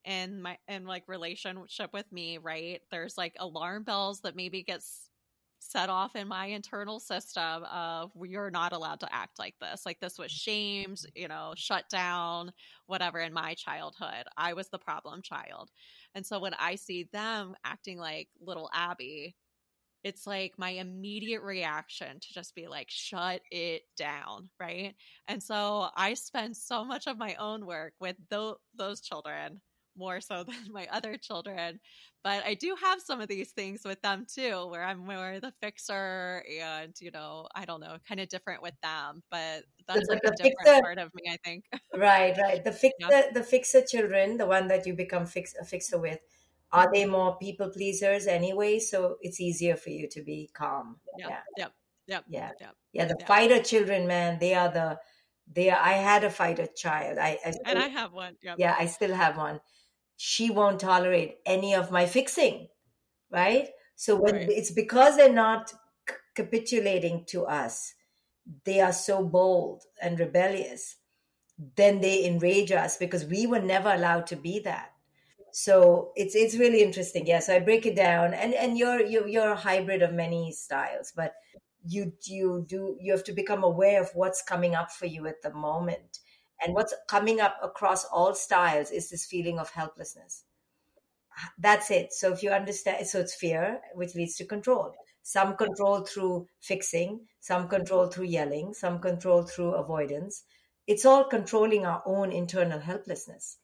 in 0.04 0.42
my 0.42 0.58
in 0.68 0.84
like 0.86 1.04
relationship 1.06 1.92
with 1.92 2.10
me, 2.12 2.38
right? 2.38 2.80
There's 2.90 3.16
like 3.18 3.34
alarm 3.38 3.84
bells 3.84 4.20
that 4.20 4.36
maybe 4.36 4.62
gets 4.62 5.10
set 5.58 5.88
off 5.88 6.14
in 6.14 6.28
my 6.28 6.46
internal 6.46 7.00
system 7.00 7.64
of 7.72 8.10
you're 8.22 8.50
not 8.50 8.72
allowed 8.72 9.00
to 9.00 9.14
act 9.14 9.38
like 9.38 9.54
this. 9.60 9.86
Like 9.86 9.98
this 10.00 10.18
was 10.18 10.30
shamed, 10.30 11.00
you 11.14 11.28
know, 11.28 11.54
shut 11.56 11.88
down, 11.88 12.52
whatever 12.86 13.18
in 13.20 13.32
my 13.32 13.54
childhood. 13.54 14.24
I 14.36 14.52
was 14.52 14.68
the 14.68 14.78
problem 14.78 15.22
child. 15.22 15.70
And 16.14 16.24
so 16.24 16.38
when 16.38 16.54
I 16.54 16.74
see 16.74 17.08
them 17.12 17.54
acting 17.64 17.98
like 17.98 18.28
little 18.40 18.70
Abbey, 18.74 19.36
it's 20.02 20.26
like 20.26 20.52
my 20.58 20.70
immediate 20.70 21.42
reaction 21.42 22.20
to 22.20 22.34
just 22.34 22.54
be 22.54 22.68
like, 22.68 22.90
shut 22.90 23.40
it 23.50 23.82
down. 23.96 24.50
Right. 24.60 24.94
And 25.28 25.42
so 25.42 25.88
I 25.96 26.12
spend 26.14 26.56
so 26.56 26.84
much 26.84 27.06
of 27.06 27.16
my 27.16 27.34
own 27.36 27.64
work 27.64 27.94
with 28.00 28.16
th- 28.30 28.56
those 28.76 29.00
children 29.00 29.62
more 29.96 30.20
so 30.20 30.44
than 30.48 30.56
my 30.72 30.86
other 30.92 31.16
children. 31.16 31.80
But 32.22 32.42
I 32.44 32.54
do 32.54 32.74
have 32.82 33.00
some 33.02 33.20
of 33.20 33.28
these 33.28 33.50
things 33.52 33.82
with 33.84 34.00
them 34.00 34.26
too, 34.32 34.66
where 34.68 34.82
I'm 34.82 35.04
more 35.06 35.40
the 35.40 35.52
fixer 35.62 36.42
and, 36.62 36.94
you 37.00 37.10
know, 37.10 37.48
I 37.54 37.64
don't 37.66 37.80
know, 37.80 37.98
kind 38.08 38.18
of 38.20 38.28
different 38.28 38.62
with 38.62 38.74
them. 38.82 39.22
But 39.30 39.64
that's 39.86 40.06
the- 40.06 40.14
like 40.14 40.22
a 40.24 40.30
the 40.30 40.36
different 40.36 40.58
fixer- 40.66 40.82
part 40.82 40.98
of 40.98 41.10
me, 41.14 41.22
I 41.30 41.36
think. 41.44 41.64
Right, 41.94 42.36
right. 42.38 42.64
The 42.64 42.72
fixer, 42.72 42.96
Yeah. 43.10 43.30
the 43.32 43.42
fixer 43.44 43.82
children, 43.82 44.36
the 44.38 44.46
one 44.46 44.68
that 44.68 44.86
you 44.86 44.94
become 44.94 45.26
fix, 45.26 45.54
a 45.60 45.64
fixer 45.64 45.98
with, 45.98 46.18
are 46.72 46.90
they 46.92 47.04
more 47.06 47.36
people 47.38 47.68
pleasers 47.70 48.26
anyway? 48.26 48.78
So 48.80 49.16
it's 49.20 49.40
easier 49.40 49.76
for 49.76 49.90
you 49.90 50.08
to 50.08 50.22
be 50.22 50.50
calm. 50.54 50.98
Yeah. 51.18 51.28
Yeah, 51.28 51.40
Yep. 51.58 51.72
Yep. 52.06 52.24
yeah, 52.28 52.50
Yep. 52.60 52.74
yeah. 52.92 53.04
The 53.04 53.16
Yeah. 53.20 53.26
fighter 53.26 53.62
children, 53.62 54.06
man, 54.08 54.38
they 54.40 54.54
are 54.54 54.70
the 54.72 54.98
they. 55.46 55.68
Are, 55.70 55.78
I 55.78 55.92
had 55.94 56.24
a 56.24 56.30
fighter 56.30 56.66
child. 56.66 57.18
I, 57.18 57.38
I 57.44 57.52
And 57.66 57.78
I 57.78 57.88
have 57.88 58.12
one. 58.12 58.36
Yep. 58.42 58.56
yeah, 58.58 58.74
I 58.78 58.86
still 58.86 59.14
have 59.14 59.36
one. 59.36 59.60
She 60.16 60.50
won't 60.50 60.80
tolerate 60.80 61.38
any 61.46 61.74
of 61.74 61.90
my 61.90 62.06
fixing, 62.06 62.68
right? 63.30 63.70
So 63.96 64.16
when 64.16 64.34
Right. 64.34 64.48
it's 64.48 64.72
because 64.72 65.16
they're 65.16 65.32
not 65.32 65.70
c- 66.08 66.16
capitulating 66.34 67.24
to 67.26 67.46
us, 67.46 67.94
they 68.64 68.80
are 68.80 68.92
so 68.92 69.24
bold 69.24 69.84
and 70.02 70.18
rebellious. 70.20 70.96
Then 71.76 72.00
they 72.00 72.24
enrage 72.26 72.72
us 72.72 72.96
because 72.96 73.24
we 73.26 73.46
were 73.46 73.60
never 73.60 73.92
allowed 73.92 74.26
to 74.28 74.36
be 74.36 74.58
that. 74.60 74.92
So 75.52 76.12
it's 76.16 76.34
it's 76.34 76.56
really 76.56 76.82
interesting. 76.82 77.26
Yeah. 77.26 77.40
So 77.40 77.56
I 77.56 77.60
break 77.60 77.86
it 77.86 77.96
down, 77.96 78.34
and 78.34 78.54
and 78.54 78.78
you're 78.78 79.00
you're 79.00 79.28
you're 79.28 79.52
a 79.52 79.56
hybrid 79.56 80.02
of 80.02 80.12
many 80.12 80.52
styles, 80.52 81.12
but 81.14 81.34
you 81.86 82.14
you 82.24 82.64
do 82.68 82.96
you 83.00 83.12
have 83.12 83.24
to 83.24 83.32
become 83.32 83.62
aware 83.64 84.02
of 84.02 84.10
what's 84.14 84.42
coming 84.42 84.74
up 84.74 84.90
for 84.92 85.06
you 85.06 85.26
at 85.26 85.42
the 85.42 85.52
moment, 85.54 86.20
and 86.64 86.74
what's 86.74 86.94
coming 87.08 87.40
up 87.40 87.56
across 87.62 88.04
all 88.06 88.34
styles 88.34 88.90
is 88.90 89.10
this 89.10 89.26
feeling 89.26 89.58
of 89.58 89.70
helplessness. 89.70 90.44
That's 91.58 91.90
it. 91.90 92.12
So 92.12 92.32
if 92.32 92.42
you 92.42 92.50
understand, 92.50 93.06
so 93.06 93.20
it's 93.20 93.34
fear, 93.34 93.80
which 93.94 94.14
leads 94.14 94.36
to 94.36 94.44
control. 94.44 94.94
Some 95.22 95.56
control 95.56 96.02
through 96.02 96.48
fixing, 96.60 97.20
some 97.40 97.68
control 97.68 98.06
through 98.06 98.26
yelling, 98.26 98.74
some 98.74 98.98
control 98.98 99.42
through 99.42 99.72
avoidance. 99.72 100.44
It's 100.86 101.04
all 101.04 101.24
controlling 101.24 101.86
our 101.86 102.02
own 102.06 102.30
internal 102.30 102.78
helplessness. 102.78 103.58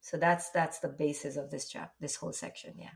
So 0.00 0.16
that's 0.16 0.50
that's 0.50 0.80
the 0.80 0.88
basis 0.88 1.36
of 1.36 1.50
this 1.50 1.68
chap, 1.68 1.92
this 2.00 2.16
whole 2.16 2.32
section. 2.32 2.74
Yeah. 2.78 2.90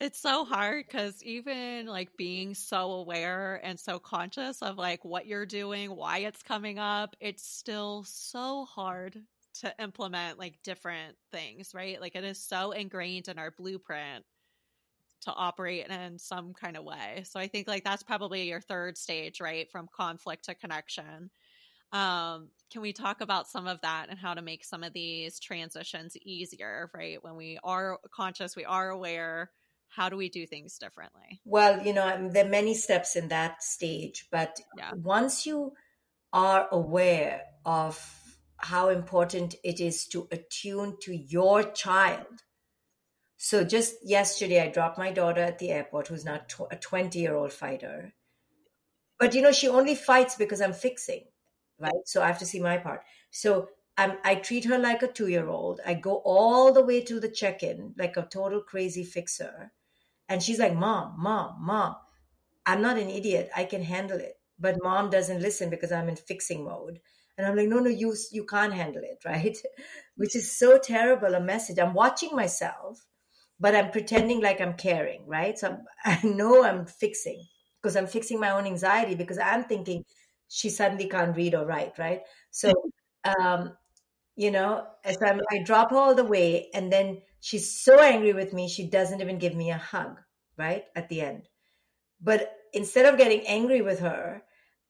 It's 0.00 0.20
so 0.20 0.44
hard 0.44 0.86
because 0.86 1.22
even 1.24 1.86
like 1.86 2.16
being 2.16 2.54
so 2.54 2.92
aware 2.92 3.56
and 3.64 3.78
so 3.80 3.98
conscious 3.98 4.62
of 4.62 4.78
like 4.78 5.04
what 5.04 5.26
you're 5.26 5.46
doing, 5.46 5.90
why 5.96 6.18
it's 6.18 6.42
coming 6.42 6.78
up, 6.78 7.16
it's 7.20 7.42
still 7.44 8.04
so 8.04 8.64
hard 8.64 9.24
to 9.54 9.74
implement 9.80 10.38
like 10.38 10.62
different 10.62 11.16
things, 11.32 11.74
right? 11.74 12.00
Like 12.00 12.14
it 12.14 12.22
is 12.22 12.38
so 12.40 12.70
ingrained 12.70 13.26
in 13.26 13.38
our 13.40 13.50
blueprint 13.50 14.24
to 15.22 15.32
operate 15.32 15.88
in 15.88 16.18
some 16.18 16.54
kind 16.54 16.76
of 16.76 16.84
way. 16.84 17.24
So 17.26 17.40
I 17.40 17.48
think 17.48 17.66
like 17.66 17.84
that's 17.84 18.02
probably 18.04 18.48
your 18.48 18.60
third 18.60 18.96
stage, 18.96 19.40
right? 19.40 19.70
From 19.70 19.88
conflict 19.92 20.44
to 20.44 20.54
connection. 20.54 21.30
Um, 21.92 22.50
can 22.70 22.82
we 22.82 22.92
talk 22.92 23.20
about 23.20 23.48
some 23.48 23.66
of 23.66 23.80
that 23.82 24.08
and 24.10 24.18
how 24.18 24.34
to 24.34 24.42
make 24.42 24.64
some 24.64 24.84
of 24.84 24.92
these 24.92 25.40
transitions 25.40 26.16
easier, 26.18 26.90
right? 26.94 27.22
When 27.22 27.36
we 27.36 27.58
are 27.64 28.00
conscious, 28.12 28.56
we 28.56 28.64
are 28.64 28.90
aware, 28.90 29.52
how 29.88 30.08
do 30.08 30.16
we 30.16 30.28
do 30.28 30.46
things 30.46 30.78
differently? 30.78 31.40
Well, 31.44 31.84
you 31.84 31.92
know, 31.92 32.06
um, 32.06 32.30
there 32.30 32.46
are 32.46 32.48
many 32.48 32.74
steps 32.74 33.16
in 33.16 33.28
that 33.28 33.62
stage, 33.62 34.28
but 34.30 34.60
Yeah. 34.76 34.92
once 34.94 35.46
you 35.46 35.74
are 36.32 36.68
aware 36.70 37.46
of 37.64 37.98
how 38.58 38.88
important 38.88 39.54
it 39.64 39.80
is 39.80 40.06
to 40.08 40.28
attune 40.30 40.98
to 41.02 41.14
your 41.14 41.62
child. 41.62 42.42
So 43.38 43.64
just 43.64 43.94
yesterday, 44.04 44.60
I 44.60 44.68
dropped 44.68 44.98
my 44.98 45.12
daughter 45.12 45.40
at 45.42 45.58
the 45.58 45.70
airport, 45.70 46.08
who's 46.08 46.24
now 46.24 46.38
tw- 46.48 46.70
a 46.70 46.76
20 46.76 47.18
year 47.20 47.34
old 47.34 47.52
fighter. 47.52 48.14
But, 49.18 49.34
you 49.34 49.42
know, 49.42 49.52
she 49.52 49.68
only 49.68 49.94
fights 49.94 50.36
because 50.36 50.60
I'm 50.60 50.72
fixing, 50.72 51.24
right? 51.78 51.92
So 52.06 52.22
I 52.22 52.26
have 52.28 52.38
to 52.38 52.46
see 52.46 52.60
my 52.60 52.78
part. 52.78 53.04
So 53.30 53.68
I'm, 53.96 54.18
I 54.24 54.36
treat 54.36 54.64
her 54.66 54.78
like 54.78 55.02
a 55.02 55.12
two 55.12 55.28
year 55.28 55.48
old. 55.48 55.80
I 55.84 55.94
go 55.94 56.16
all 56.24 56.72
the 56.72 56.84
way 56.84 57.00
to 57.02 57.18
the 57.20 57.28
check 57.30 57.62
in, 57.62 57.94
like 57.98 58.16
a 58.16 58.26
total 58.26 58.62
crazy 58.62 59.04
fixer. 59.04 59.72
And 60.28 60.42
she's 60.42 60.58
like, 60.58 60.74
Mom, 60.74 61.14
Mom, 61.18 61.56
Mom, 61.60 61.96
I'm 62.66 62.82
not 62.82 62.98
an 62.98 63.08
idiot. 63.08 63.50
I 63.56 63.64
can 63.64 63.82
handle 63.82 64.18
it. 64.18 64.34
But 64.58 64.76
mom 64.82 65.10
doesn't 65.10 65.40
listen 65.40 65.70
because 65.70 65.92
I'm 65.92 66.08
in 66.08 66.16
fixing 66.16 66.64
mode. 66.64 67.00
And 67.36 67.46
I'm 67.46 67.56
like, 67.56 67.68
no, 67.68 67.78
no, 67.78 67.90
you, 67.90 68.14
you 68.32 68.44
can't 68.44 68.72
handle 68.74 69.02
it, 69.04 69.22
right? 69.24 69.56
Which 70.16 70.34
is 70.36 70.56
so 70.58 70.78
terrible 70.78 71.34
a 71.34 71.40
message. 71.40 71.78
I'm 71.78 71.94
watching 71.94 72.34
myself, 72.34 73.04
but 73.60 73.74
I'm 73.74 73.90
pretending 73.90 74.40
like 74.40 74.60
I'm 74.60 74.74
caring, 74.74 75.26
right? 75.26 75.58
So 75.58 75.78
I'm, 76.04 76.18
I 76.24 76.26
know 76.26 76.64
I'm 76.64 76.86
fixing 76.86 77.44
because 77.82 77.96
I'm 77.96 78.06
fixing 78.06 78.40
my 78.40 78.50
own 78.50 78.66
anxiety 78.66 79.14
because 79.14 79.38
I'm 79.38 79.64
thinking 79.64 80.04
she 80.48 80.70
suddenly 80.70 81.08
can't 81.08 81.36
read 81.36 81.54
or 81.54 81.66
write, 81.66 81.98
right? 81.98 82.22
So, 82.50 82.72
um, 83.24 83.76
you 84.36 84.50
know, 84.50 84.86
as 85.04 85.18
I'm, 85.22 85.40
I 85.50 85.62
drop 85.64 85.90
her 85.90 85.96
all 85.96 86.14
the 86.14 86.24
way, 86.24 86.70
and 86.74 86.92
then 86.92 87.22
she's 87.40 87.80
so 87.80 88.00
angry 88.00 88.32
with 88.32 88.52
me, 88.52 88.68
she 88.68 88.86
doesn't 88.88 89.20
even 89.20 89.38
give 89.38 89.54
me 89.54 89.70
a 89.70 89.78
hug, 89.78 90.18
right? 90.56 90.84
At 90.96 91.08
the 91.08 91.20
end. 91.22 91.48
But 92.20 92.52
instead 92.72 93.06
of 93.06 93.18
getting 93.18 93.46
angry 93.46 93.82
with 93.82 94.00
her, 94.00 94.42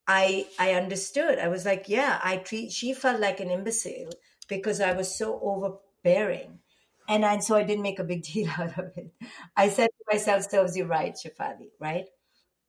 I 0.07 0.47
I 0.59 0.73
understood. 0.73 1.39
I 1.39 1.47
was 1.49 1.65
like, 1.65 1.89
yeah, 1.89 2.19
I 2.23 2.37
treat. 2.37 2.71
She 2.71 2.93
felt 2.93 3.19
like 3.21 3.39
an 3.39 3.51
imbecile 3.51 4.11
because 4.47 4.81
I 4.81 4.93
was 4.93 5.15
so 5.15 5.39
overbearing, 5.41 6.59
and 7.07 7.25
I, 7.25 7.39
so 7.39 7.55
I 7.55 7.63
didn't 7.63 7.83
make 7.83 7.99
a 7.99 8.03
big 8.03 8.23
deal 8.33 8.49
out 8.57 8.77
of 8.79 8.91
it. 8.97 9.11
I 9.55 9.69
said 9.69 9.87
to 9.89 10.05
myself, 10.15 10.49
"Serves 10.49 10.75
you 10.77 10.85
right, 10.85 11.15
Shefali. 11.15 11.69
Right? 11.79 12.05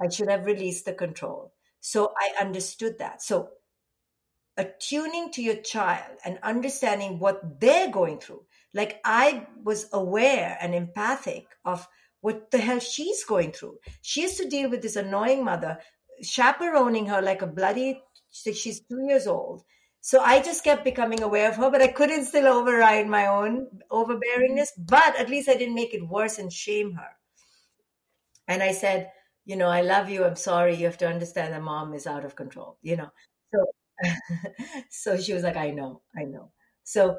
I 0.03 0.09
should 0.11 0.31
have 0.31 0.47
released 0.47 0.85
the 0.87 0.93
control." 0.95 1.55
So 1.81 2.13
I 2.19 2.43
understood 2.43 2.99
that. 2.99 3.23
So 3.23 3.51
attuning 4.57 5.33
to 5.33 5.43
your 5.43 5.57
child 5.57 6.19
and 6.25 6.39
understanding 6.43 7.19
what 7.19 7.61
they're 7.61 7.91
going 7.91 8.19
through. 8.19 8.43
Like 8.75 9.01
I 9.05 9.47
was 9.63 9.87
aware 9.93 10.57
and 10.61 10.75
empathic 10.75 11.47
of 11.65 11.87
what 12.21 12.51
the 12.51 12.59
hell 12.59 12.79
she's 12.79 13.25
going 13.25 13.53
through. 13.53 13.79
She 14.03 14.23
has 14.23 14.37
to 14.37 14.49
deal 14.49 14.71
with 14.71 14.83
this 14.83 14.97
annoying 14.97 15.45
mother 15.45 15.79
chaperoning 16.23 17.07
her 17.07 17.23
like 17.23 17.43
a 17.43 17.47
bloody, 17.47 18.03
she's 18.31 18.81
two 18.81 19.07
years 19.07 19.27
old. 19.27 19.63
So 20.03 20.21
I 20.21 20.41
just 20.41 20.65
kept 20.65 20.85
becoming 20.85 21.23
aware 21.23 21.51
of 21.51 21.57
her, 21.57 21.71
but 21.71 21.83
I 21.83 21.89
couldn't 21.89 22.25
still 22.25 22.47
override 22.47 23.07
my 23.07 23.27
own 23.27 23.67
overbearingness. 23.91 24.69
But 24.79 25.17
at 25.19 25.29
least 25.29 25.49
I 25.49 25.55
didn't 25.57 25.75
make 25.75 25.93
it 25.95 26.09
worse 26.09 26.39
and 26.39 26.53
shame 26.53 26.93
her. 26.95 27.09
And 28.49 28.63
I 28.63 28.73
said, 28.73 29.11
you 29.45 29.57
know, 29.57 29.69
I 29.69 29.83
love 29.83 30.09
you. 30.09 30.25
I'm 30.25 30.37
sorry. 30.37 30.75
You 30.75 30.87
have 30.87 30.99
to 30.99 31.09
understand 31.09 31.53
that 31.53 31.63
mom 31.63 31.93
is 31.95 32.07
out 32.07 32.25
of 32.25 32.37
control, 32.37 32.79
you 32.83 32.97
know. 32.97 33.11
So 33.53 33.67
so 34.91 35.19
she 35.19 35.35
was 35.35 35.43
like, 35.43 35.57
I 35.57 35.71
know, 35.71 36.01
I 36.17 36.25
know. 36.25 36.51
So 36.85 37.19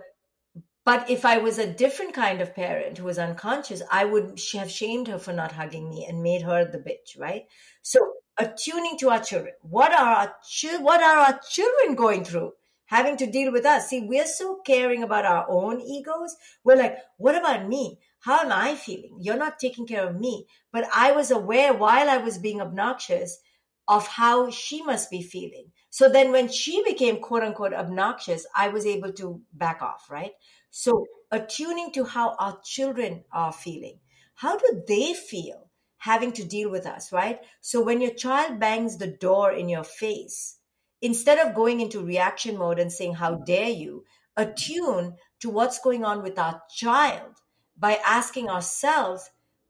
But 0.83 1.09
if 1.09 1.25
I 1.25 1.37
was 1.37 1.59
a 1.59 1.71
different 1.71 2.13
kind 2.13 2.41
of 2.41 2.55
parent 2.55 2.97
who 2.97 3.05
was 3.05 3.19
unconscious, 3.19 3.83
I 3.91 4.05
would 4.05 4.39
have 4.53 4.71
shamed 4.71 5.07
her 5.09 5.19
for 5.19 5.31
not 5.31 5.51
hugging 5.51 5.89
me 5.89 6.05
and 6.05 6.23
made 6.23 6.41
her 6.41 6.65
the 6.65 6.79
bitch, 6.79 7.19
right? 7.19 7.45
So 7.83 8.13
attuning 8.37 8.97
to 8.99 9.09
our 9.09 9.19
children. 9.19 9.53
What 9.61 9.91
are 9.91 10.15
our 10.15 10.35
what 10.79 11.01
are 11.03 11.17
our 11.17 11.39
children 11.47 11.95
going 11.95 12.23
through? 12.23 12.53
Having 12.85 13.17
to 13.17 13.31
deal 13.31 13.51
with 13.51 13.65
us. 13.65 13.89
See, 13.89 14.01
we're 14.01 14.25
so 14.25 14.59
caring 14.65 15.03
about 15.03 15.25
our 15.25 15.45
own 15.47 15.79
egos. 15.79 16.35
We're 16.63 16.75
like, 16.75 16.97
what 17.17 17.35
about 17.35 17.67
me? 17.67 17.99
How 18.19 18.39
am 18.41 18.51
I 18.51 18.75
feeling? 18.75 19.17
You're 19.19 19.37
not 19.37 19.59
taking 19.59 19.87
care 19.87 20.07
of 20.07 20.19
me. 20.19 20.47
But 20.73 20.87
I 20.93 21.11
was 21.11 21.31
aware 21.31 21.73
while 21.73 22.09
I 22.09 22.17
was 22.17 22.37
being 22.37 22.59
obnoxious 22.59 23.39
of 23.87 24.07
how 24.07 24.49
she 24.49 24.81
must 24.83 25.09
be 25.09 25.21
feeling. 25.21 25.71
So 25.89 26.09
then 26.09 26.31
when 26.31 26.47
she 26.47 26.83
became 26.83 27.19
quote 27.19 27.43
unquote 27.43 27.73
obnoxious, 27.73 28.45
I 28.55 28.69
was 28.69 28.85
able 28.85 29.11
to 29.13 29.41
back 29.53 29.81
off, 29.81 30.09
right? 30.09 30.31
So 30.71 31.05
attuning 31.31 31.91
to 31.93 32.05
how 32.05 32.35
our 32.39 32.59
children 32.63 33.25
are 33.31 33.53
feeling. 33.53 33.99
How 34.35 34.57
do 34.57 34.83
they 34.87 35.13
feel 35.13 35.69
having 35.97 36.31
to 36.33 36.43
deal 36.43 36.69
with 36.71 36.87
us, 36.87 37.11
right? 37.11 37.39
So 37.59 37.81
when 37.81 38.01
your 38.01 38.13
child 38.13 38.59
bangs 38.59 38.97
the 38.97 39.07
door 39.07 39.51
in 39.51 39.69
your 39.69 39.83
face, 39.83 40.57
instead 41.01 41.37
of 41.37 41.53
going 41.53 41.79
into 41.79 42.03
reaction 42.03 42.57
mode 42.57 42.79
and 42.79 42.91
saying, 42.91 43.15
How 43.15 43.35
dare 43.35 43.69
you, 43.69 44.05
attune 44.35 45.17
to 45.41 45.49
what's 45.49 45.79
going 45.79 46.03
on 46.03 46.23
with 46.23 46.39
our 46.39 46.61
child 46.73 47.35
by 47.77 47.99
asking 48.05 48.49
ourselves, 48.49 49.29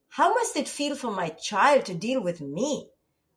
How 0.10 0.34
must 0.34 0.56
it 0.56 0.70
feel 0.70 0.96
for 0.96 1.12
my 1.12 1.30
child 1.30 1.86
to 1.86 1.94
deal 1.94 2.22
with 2.22 2.42
me, 2.42 2.90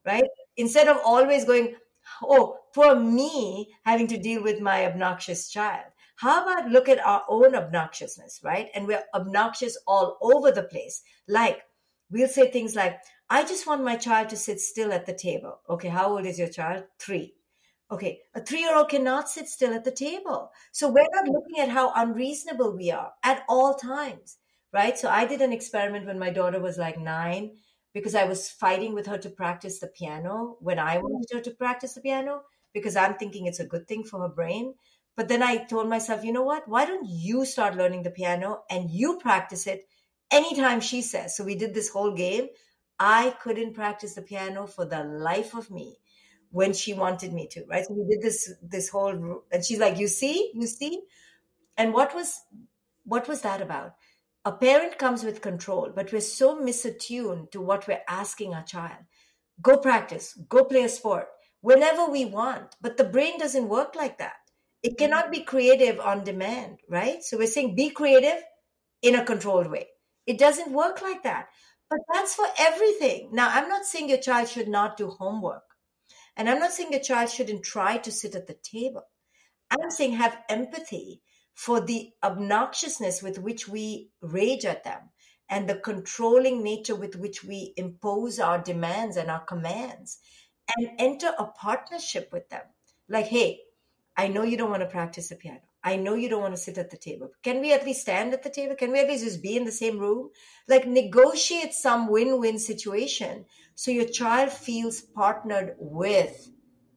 right? 0.04 0.24
Instead 0.56 0.86
of 0.86 0.98
always 1.04 1.44
going, 1.44 1.76
Oh, 2.22 2.58
poor 2.74 2.94
me 2.94 3.74
having 3.84 4.06
to 4.08 4.18
deal 4.18 4.42
with 4.42 4.60
my 4.60 4.86
obnoxious 4.86 5.48
child. 5.48 5.86
How 6.16 6.42
about 6.42 6.70
look 6.70 6.88
at 6.88 7.04
our 7.04 7.22
own 7.28 7.52
obnoxiousness, 7.52 8.40
right? 8.42 8.68
And 8.74 8.86
we're 8.86 9.04
obnoxious 9.14 9.76
all 9.86 10.16
over 10.22 10.50
the 10.50 10.62
place. 10.62 11.02
Like, 11.28 11.62
we'll 12.10 12.28
say 12.28 12.50
things 12.50 12.76
like, 12.76 13.00
I 13.28 13.44
just 13.44 13.66
want 13.66 13.82
my 13.82 13.96
child 13.96 14.28
to 14.30 14.36
sit 14.36 14.60
still 14.60 14.92
at 14.92 15.06
the 15.06 15.14
table. 15.14 15.60
Okay, 15.68 15.88
how 15.88 16.16
old 16.16 16.26
is 16.26 16.38
your 16.38 16.48
child? 16.48 16.84
Three. 16.98 17.34
Okay, 17.90 18.20
a 18.34 18.40
three 18.40 18.60
year 18.60 18.76
old 18.76 18.88
cannot 18.88 19.28
sit 19.28 19.48
still 19.48 19.74
at 19.74 19.84
the 19.84 19.90
table. 19.90 20.50
So 20.72 20.88
we're 20.88 21.06
not 21.12 21.28
looking 21.28 21.60
at 21.60 21.68
how 21.68 21.92
unreasonable 21.94 22.76
we 22.76 22.90
are 22.90 23.12
at 23.22 23.44
all 23.48 23.74
times, 23.74 24.38
right? 24.72 24.98
So 24.98 25.08
I 25.08 25.26
did 25.26 25.40
an 25.40 25.52
experiment 25.52 26.06
when 26.06 26.18
my 26.18 26.30
daughter 26.30 26.60
was 26.60 26.78
like 26.78 26.98
nine 26.98 27.56
because 27.92 28.14
I 28.14 28.24
was 28.24 28.50
fighting 28.50 28.94
with 28.94 29.06
her 29.06 29.18
to 29.18 29.30
practice 29.30 29.78
the 29.78 29.88
piano 29.88 30.56
when 30.60 30.78
I 30.78 30.98
wanted 30.98 31.28
her 31.32 31.40
to 31.40 31.50
practice 31.52 31.94
the 31.94 32.00
piano 32.00 32.42
because 32.72 32.96
I'm 32.96 33.14
thinking 33.14 33.46
it's 33.46 33.60
a 33.60 33.66
good 33.66 33.86
thing 33.86 34.02
for 34.02 34.20
her 34.20 34.28
brain. 34.28 34.74
But 35.16 35.28
then 35.28 35.42
I 35.42 35.58
told 35.64 35.88
myself, 35.88 36.24
you 36.24 36.32
know 36.32 36.42
what? 36.42 36.68
Why 36.68 36.84
don't 36.86 37.06
you 37.08 37.44
start 37.44 37.76
learning 37.76 38.02
the 38.02 38.10
piano 38.10 38.62
and 38.68 38.90
you 38.90 39.18
practice 39.18 39.66
it 39.66 39.86
anytime 40.30 40.80
she 40.80 41.02
says? 41.02 41.36
So 41.36 41.44
we 41.44 41.54
did 41.54 41.72
this 41.72 41.88
whole 41.88 42.12
game. 42.12 42.48
I 42.98 43.36
couldn't 43.40 43.74
practice 43.74 44.14
the 44.14 44.22
piano 44.22 44.66
for 44.66 44.84
the 44.84 45.04
life 45.04 45.54
of 45.54 45.70
me 45.70 45.98
when 46.50 46.72
she 46.72 46.94
wanted 46.94 47.32
me 47.32 47.48
to, 47.48 47.64
right? 47.68 47.84
So 47.84 47.94
we 47.94 48.06
did 48.08 48.22
this 48.22 48.52
this 48.62 48.88
whole 48.88 49.42
and 49.52 49.64
she's 49.64 49.78
like, 49.80 49.98
"You 49.98 50.08
see? 50.08 50.52
You 50.54 50.66
see?" 50.66 51.02
And 51.76 51.92
what 51.92 52.14
was 52.14 52.40
what 53.04 53.28
was 53.28 53.42
that 53.42 53.60
about? 53.60 53.94
A 54.44 54.52
parent 54.52 54.98
comes 54.98 55.24
with 55.24 55.40
control, 55.40 55.92
but 55.94 56.12
we're 56.12 56.20
so 56.20 56.60
misattuned 56.60 57.50
to 57.52 57.60
what 57.60 57.88
we're 57.88 58.02
asking 58.08 58.54
our 58.54 58.62
child. 58.62 59.04
Go 59.62 59.78
practice, 59.78 60.34
go 60.48 60.64
play 60.64 60.84
a 60.84 60.88
sport 60.88 61.28
whenever 61.60 62.06
we 62.06 62.24
want, 62.24 62.76
but 62.80 62.96
the 62.96 63.04
brain 63.04 63.38
doesn't 63.38 63.68
work 63.68 63.94
like 63.94 64.18
that 64.18 64.34
it 64.84 64.98
cannot 64.98 65.32
be 65.32 65.40
creative 65.40 65.98
on 65.98 66.24
demand, 66.24 66.78
right? 66.90 67.24
So 67.24 67.38
we're 67.38 67.46
saying 67.46 67.74
be 67.74 67.88
creative 67.88 68.42
in 69.00 69.14
a 69.14 69.24
controlled 69.24 69.70
way. 69.70 69.88
It 70.26 70.38
doesn't 70.38 70.72
work 70.72 71.00
like 71.00 71.22
that. 71.22 71.48
But 71.88 72.00
that's 72.12 72.34
for 72.34 72.46
everything. 72.58 73.30
Now, 73.32 73.48
I'm 73.50 73.68
not 73.68 73.86
saying 73.86 74.10
your 74.10 74.18
child 74.18 74.48
should 74.48 74.68
not 74.68 74.98
do 74.98 75.08
homework. 75.08 75.62
And 76.36 76.50
I'm 76.50 76.58
not 76.58 76.72
saying 76.72 76.92
your 76.92 77.00
child 77.00 77.30
shouldn't 77.30 77.64
try 77.64 77.96
to 77.96 78.12
sit 78.12 78.34
at 78.34 78.46
the 78.46 78.56
table. 78.62 79.04
I'm 79.70 79.90
saying 79.90 80.12
have 80.12 80.36
empathy 80.50 81.22
for 81.54 81.80
the 81.80 82.10
obnoxiousness 82.22 83.22
with 83.22 83.38
which 83.38 83.66
we 83.66 84.10
rage 84.20 84.66
at 84.66 84.84
them 84.84 85.00
and 85.48 85.68
the 85.68 85.76
controlling 85.76 86.62
nature 86.62 86.94
with 86.94 87.16
which 87.16 87.42
we 87.42 87.72
impose 87.78 88.38
our 88.38 88.58
demands 88.58 89.16
and 89.16 89.30
our 89.30 89.44
commands 89.44 90.18
and 90.76 90.88
enter 90.98 91.32
a 91.38 91.46
partnership 91.46 92.30
with 92.32 92.48
them. 92.50 92.62
Like, 93.08 93.26
hey, 93.26 93.60
I 94.16 94.28
know 94.28 94.42
you 94.42 94.56
don't 94.56 94.70
want 94.70 94.82
to 94.82 94.88
practice 94.88 95.28
the 95.28 95.36
piano. 95.36 95.60
I 95.82 95.96
know 95.96 96.14
you 96.14 96.28
don't 96.28 96.40
want 96.40 96.54
to 96.54 96.60
sit 96.60 96.78
at 96.78 96.90
the 96.90 96.96
table. 96.96 97.30
Can 97.42 97.60
we 97.60 97.72
at 97.72 97.84
least 97.84 98.02
stand 98.02 98.32
at 98.32 98.42
the 98.42 98.48
table? 98.50 98.74
Can 98.74 98.90
we 98.92 99.00
at 99.00 99.08
least 99.08 99.24
just 99.24 99.42
be 99.42 99.56
in 99.56 99.64
the 99.64 99.72
same 99.72 99.98
room? 99.98 100.30
Like 100.68 100.86
negotiate 100.86 101.74
some 101.74 102.08
win 102.08 102.40
win 102.40 102.58
situation 102.58 103.44
so 103.74 103.90
your 103.90 104.06
child 104.06 104.50
feels 104.52 105.00
partnered 105.02 105.74
with, 105.78 106.50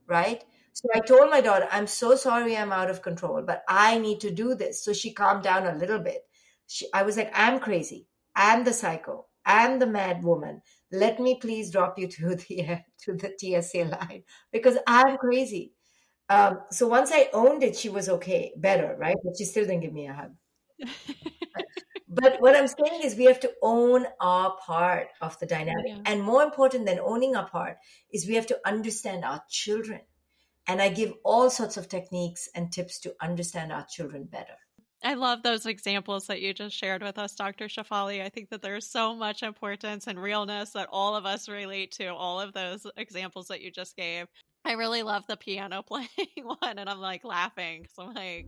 right? 0.08 0.44
So 0.74 0.88
I 0.94 1.00
told 1.00 1.32
my 1.32 1.42
daughter, 1.42 1.68
I'm 1.72 1.88
so 1.88 2.16
sorry 2.16 2.56
I'm 2.56 2.72
out 2.72 2.90
of 2.92 3.02
control, 3.02 3.42
but 3.46 3.64
I 3.68 3.98
need 3.98 4.20
to 4.22 4.32
do 4.32 4.54
this. 4.54 4.84
So 4.84 4.94
she 4.94 5.12
calmed 5.12 5.44
down 5.44 5.66
a 5.66 5.76
little 5.76 6.00
bit. 6.00 6.22
She, 6.68 6.86
I 6.94 7.04
was 7.04 7.18
like, 7.18 7.32
I'm 7.34 7.60
crazy. 7.60 8.08
I'm 8.36 8.64
the 8.64 8.74
psycho. 8.74 9.26
I'm 9.46 9.80
the 9.80 9.88
mad 9.88 10.24
woman. 10.24 10.62
Let 10.92 11.20
me 11.20 11.40
please 11.40 11.72
drop 11.72 11.98
you 11.98 12.08
to 12.08 12.36
the 12.36 12.84
to 13.04 13.14
the 13.14 13.34
TSA 13.40 13.86
line 13.86 14.24
because 14.52 14.78
I'm 14.86 15.18
crazy. 15.18 15.74
Um, 16.30 16.60
so 16.72 16.88
once 16.88 17.12
I 17.14 17.30
owned 17.34 17.64
it, 17.64 17.76
she 17.76 17.90
was 17.90 18.10
okay, 18.10 18.52
better, 18.58 18.96
right? 19.00 19.16
But 19.24 19.38
she 19.38 19.46
still 19.46 19.66
didn't 19.66 19.82
give 19.82 19.94
me 19.94 20.08
a 20.08 20.14
hug. 20.14 20.32
but 22.10 22.42
what 22.42 22.56
I'm 22.56 22.68
saying 22.68 23.02
is 23.04 23.16
we 23.16 23.26
have 23.26 23.40
to 23.42 23.52
own 23.62 24.06
our 24.20 24.58
part 24.58 25.08
of 25.22 25.40
the 25.40 25.46
dynamic. 25.46 25.86
Yeah. 25.88 26.00
And 26.06 26.22
more 26.22 26.44
important 26.44 26.86
than 26.86 27.00
owning 27.00 27.36
our 27.36 27.48
part 27.48 27.78
is 28.12 28.28
we 28.28 28.36
have 28.36 28.48
to 28.48 28.60
understand 28.66 29.24
our 29.24 29.42
children. 29.50 30.02
And 30.68 30.82
I 30.82 30.90
give 30.90 31.14
all 31.24 31.50
sorts 31.50 31.78
of 31.78 31.88
techniques 31.88 32.50
and 32.54 32.72
tips 32.72 33.00
to 33.02 33.16
understand 33.22 33.72
our 33.72 33.86
children 33.90 34.26
better. 34.26 34.58
I 35.04 35.14
love 35.14 35.44
those 35.44 35.66
examples 35.66 36.26
that 36.28 36.42
you 36.42 36.54
just 36.54 36.76
shared 36.76 37.04
with 37.04 37.20
us, 37.20 37.36
Dr. 37.36 37.68
Shefali. 37.68 38.22
I 38.22 38.30
think 38.30 38.50
that 38.50 38.62
there's 38.62 38.90
so 38.90 39.16
much 39.16 39.44
importance 39.44 40.08
and 40.08 40.22
realness 40.22 40.72
that 40.72 40.90
all 40.92 41.16
of 41.16 41.26
us 41.26 41.48
relate 41.48 41.92
to, 41.94 42.08
all 42.08 42.42
of 42.42 42.52
those 42.54 42.86
examples 42.98 43.48
that 43.48 43.62
you 43.62 43.72
just 43.72 43.96
gave. 43.96 44.26
I 44.68 44.74
really 44.74 45.02
love 45.02 45.26
the 45.28 45.38
piano 45.38 45.82
playing 45.88 46.08
one, 46.44 46.78
and 46.78 46.90
I'm 46.90 47.00
like 47.00 47.24
laughing 47.24 47.84
because 47.84 47.96
I'm 47.98 48.14
like, 48.14 48.48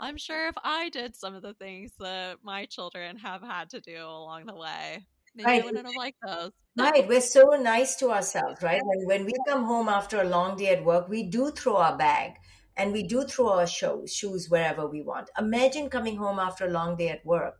I'm 0.00 0.16
sure 0.16 0.48
if 0.48 0.54
I 0.64 0.88
did 0.88 1.14
some 1.14 1.34
of 1.34 1.42
the 1.42 1.52
things 1.52 1.92
that 1.98 2.38
my 2.42 2.64
children 2.64 3.18
have 3.18 3.42
had 3.42 3.68
to 3.70 3.80
do 3.80 3.98
along 3.98 4.46
the 4.46 4.54
way, 4.54 5.06
maybe 5.34 5.46
right. 5.46 5.62
I 5.62 5.64
wouldn't 5.64 5.86
have 5.86 5.94
liked 5.94 6.16
those. 6.26 6.52
Right. 6.78 7.06
We're 7.06 7.20
so 7.20 7.50
nice 7.60 7.96
to 7.96 8.10
ourselves, 8.10 8.62
right? 8.62 8.80
When, 8.82 9.06
when 9.06 9.24
we 9.26 9.34
come 9.46 9.64
home 9.64 9.90
after 9.90 10.22
a 10.22 10.24
long 10.24 10.56
day 10.56 10.68
at 10.68 10.84
work, 10.84 11.08
we 11.10 11.24
do 11.24 11.50
throw 11.50 11.76
our 11.76 11.98
bag 11.98 12.32
and 12.78 12.92
we 12.92 13.02
do 13.02 13.24
throw 13.24 13.50
our 13.50 13.66
shoes, 13.66 14.14
shoes 14.14 14.48
wherever 14.48 14.86
we 14.86 15.02
want. 15.02 15.28
Imagine 15.38 15.90
coming 15.90 16.16
home 16.16 16.38
after 16.38 16.64
a 16.64 16.70
long 16.70 16.96
day 16.96 17.08
at 17.08 17.26
work 17.26 17.56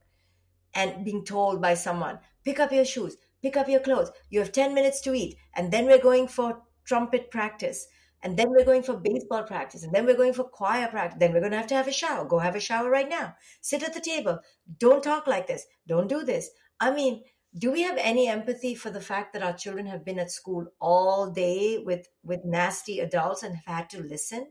and 0.73 1.05
being 1.05 1.25
told 1.27 1.61
by 1.61 1.75
someone, 1.75 2.21
pick 2.43 2.59
up 2.59 2.73
your 2.73 2.87
shoes, 2.87 3.19
pick 3.43 3.57
up 3.57 3.69
your 3.69 3.81
clothes, 3.81 4.11
you 4.31 4.39
have 4.39 4.53
10 4.53 4.73
minutes 4.73 5.03
to 5.03 5.13
eat, 5.13 5.37
and 5.55 5.71
then 5.71 5.85
we're 5.85 5.99
going 5.99 6.29
for 6.29 6.63
trumpet 6.91 7.31
practice 7.31 7.87
and 8.23 8.37
then 8.37 8.51
we're 8.51 8.65
going 8.65 8.83
for 8.83 8.97
baseball 8.97 9.45
practice 9.45 9.85
and 9.85 9.95
then 9.95 10.05
we're 10.05 10.17
going 10.17 10.33
for 10.33 10.43
choir 10.43 10.89
practice 10.89 11.19
then 11.21 11.33
we're 11.33 11.45
going 11.45 11.53
to 11.53 11.63
have 11.63 11.69
to 11.69 11.77
have 11.77 11.87
a 11.87 11.93
shower. 11.93 12.25
Go 12.25 12.41
have 12.41 12.57
a 12.57 12.67
shower 12.69 12.91
right 12.91 13.09
now. 13.09 13.37
Sit 13.61 13.85
at 13.85 13.95
the 13.95 14.01
table. 14.01 14.41
Don't 14.79 15.05
talk 15.05 15.29
like 15.29 15.47
this. 15.47 15.65
Don't 15.87 16.09
do 16.09 16.25
this. 16.25 16.51
I 16.81 16.91
mean 16.91 17.23
do 17.57 17.71
we 17.71 17.83
have 17.83 17.99
any 17.99 18.29
empathy 18.29 18.75
for 18.75 18.91
the 18.91 19.01
fact 19.01 19.33
that 19.33 19.43
our 19.43 19.53
children 19.53 19.87
have 19.87 20.05
been 20.05 20.19
at 20.19 20.33
school 20.33 20.67
all 20.81 21.31
day 21.31 21.79
with 21.79 22.09
with 22.25 22.45
nasty 22.45 22.99
adults 22.99 23.45
and 23.45 23.55
have 23.57 23.77
had 23.77 23.91
to 23.91 24.03
listen? 24.03 24.47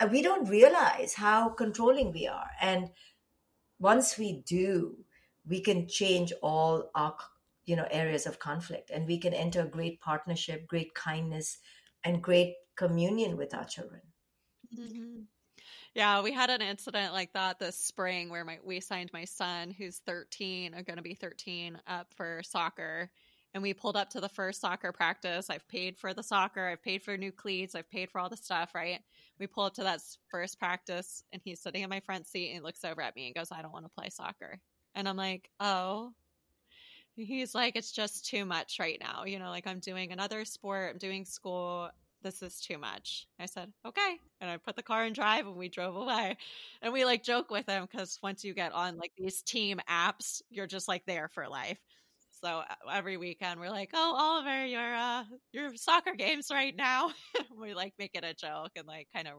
And 0.00 0.10
we 0.10 0.22
don't 0.22 0.48
realize 0.48 1.14
how 1.14 1.50
controlling 1.50 2.12
we 2.12 2.26
are. 2.26 2.50
And 2.60 2.88
once 3.78 4.18
we 4.18 4.42
do 4.44 4.96
we 5.46 5.60
can 5.60 5.88
change 5.88 6.32
all 6.42 6.90
our 6.94 7.14
you 7.66 7.76
know 7.76 7.86
areas 7.90 8.26
of 8.26 8.38
conflict. 8.38 8.90
And 8.90 9.06
we 9.06 9.18
can 9.18 9.34
enter 9.34 9.64
great 9.64 10.00
partnership 10.00 10.66
great 10.66 10.94
kindness 10.94 11.58
and 12.04 12.22
great 12.22 12.54
communion 12.76 13.36
with 13.36 13.54
our 13.54 13.64
children. 13.64 14.00
Mm-hmm. 14.78 15.22
yeah 15.94 16.22
we 16.22 16.32
had 16.32 16.48
an 16.48 16.62
incident 16.62 17.12
like 17.12 17.32
that 17.32 17.58
this 17.58 17.76
spring 17.76 18.30
where 18.30 18.44
my, 18.44 18.58
we 18.62 18.78
signed 18.78 19.10
my 19.12 19.24
son 19.24 19.74
who's 19.76 19.98
13 20.06 20.76
or 20.76 20.82
going 20.84 20.96
to 20.96 21.02
be 21.02 21.14
13 21.14 21.76
up 21.88 22.06
for 22.14 22.40
soccer. 22.44 23.10
And 23.52 23.64
we 23.64 23.74
pulled 23.74 23.96
up 23.96 24.10
to 24.10 24.20
the 24.20 24.28
first 24.28 24.60
soccer 24.60 24.92
practice. 24.92 25.50
I've 25.50 25.66
paid 25.66 25.98
for 25.98 26.14
the 26.14 26.22
soccer. 26.22 26.68
I've 26.68 26.84
paid 26.84 27.02
for 27.02 27.16
new 27.16 27.32
cleats. 27.32 27.74
I've 27.74 27.90
paid 27.90 28.08
for 28.08 28.20
all 28.20 28.28
the 28.28 28.36
stuff 28.36 28.76
right? 28.76 29.00
We 29.40 29.48
pull 29.48 29.64
up 29.64 29.74
to 29.74 29.82
that 29.82 30.00
first 30.28 30.60
practice 30.60 31.24
and 31.32 31.42
he's 31.44 31.60
sitting 31.60 31.82
in 31.82 31.90
my 31.90 32.00
front 32.00 32.28
seat 32.28 32.50
and 32.50 32.54
he 32.54 32.60
looks 32.60 32.84
over 32.84 33.02
at 33.02 33.16
me 33.16 33.26
and 33.26 33.34
goes 33.34 33.50
i 33.50 33.60
don't 33.60 33.72
want 33.72 33.86
to 33.86 33.90
play 33.90 34.08
soccer. 34.08 34.60
And 34.94 35.08
i'm 35.08 35.16
like 35.16 35.50
oh 35.58 36.12
he's 37.16 37.54
like 37.54 37.76
it's 37.76 37.92
just 37.92 38.26
too 38.26 38.44
much 38.44 38.78
right 38.78 38.98
now 39.00 39.24
you 39.24 39.38
know 39.38 39.50
like 39.50 39.66
i'm 39.66 39.78
doing 39.78 40.12
another 40.12 40.44
sport 40.44 40.90
i'm 40.92 40.98
doing 40.98 41.24
school 41.24 41.90
this 42.22 42.42
is 42.42 42.60
too 42.60 42.78
much. 42.78 43.26
I 43.38 43.46
said, 43.46 43.72
okay. 43.86 44.18
And 44.40 44.50
I 44.50 44.56
put 44.56 44.76
the 44.76 44.82
car 44.82 45.04
in 45.04 45.12
drive 45.12 45.46
and 45.46 45.56
we 45.56 45.68
drove 45.68 45.96
away. 45.96 46.36
And 46.82 46.92
we 46.92 47.04
like 47.04 47.22
joke 47.22 47.50
with 47.50 47.66
him 47.66 47.86
because 47.90 48.18
once 48.22 48.44
you 48.44 48.54
get 48.54 48.72
on 48.72 48.98
like 48.98 49.12
these 49.16 49.42
team 49.42 49.80
apps, 49.88 50.42
you're 50.50 50.66
just 50.66 50.88
like 50.88 51.04
there 51.06 51.28
for 51.28 51.48
life. 51.48 51.78
So 52.42 52.48
uh, 52.48 52.90
every 52.92 53.16
weekend 53.16 53.60
we're 53.60 53.70
like, 53.70 53.90
oh, 53.94 54.16
Oliver, 54.18 54.66
your 54.66 54.94
uh, 54.94 55.24
your 55.52 55.76
soccer 55.76 56.14
games 56.14 56.48
right 56.50 56.74
now. 56.74 57.10
we 57.60 57.74
like 57.74 57.94
make 57.98 58.12
it 58.14 58.24
a 58.24 58.34
joke 58.34 58.72
and 58.76 58.86
like 58.86 59.08
kind 59.14 59.28
of. 59.28 59.34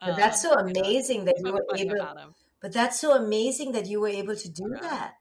But 0.00 0.16
that's 0.16 0.42
so 0.42 0.52
amazing 0.58 1.24
that 1.26 1.36
you 1.38 1.52
were 1.52 1.64
able. 1.76 2.34
But 2.60 2.72
that's 2.72 3.00
so 3.00 3.14
amazing 3.14 3.72
that 3.72 3.86
you 3.86 4.00
were 4.00 4.08
able 4.08 4.34
to 4.36 4.48
do 4.48 4.70
yeah. 4.74 4.80
that. 4.80 5.14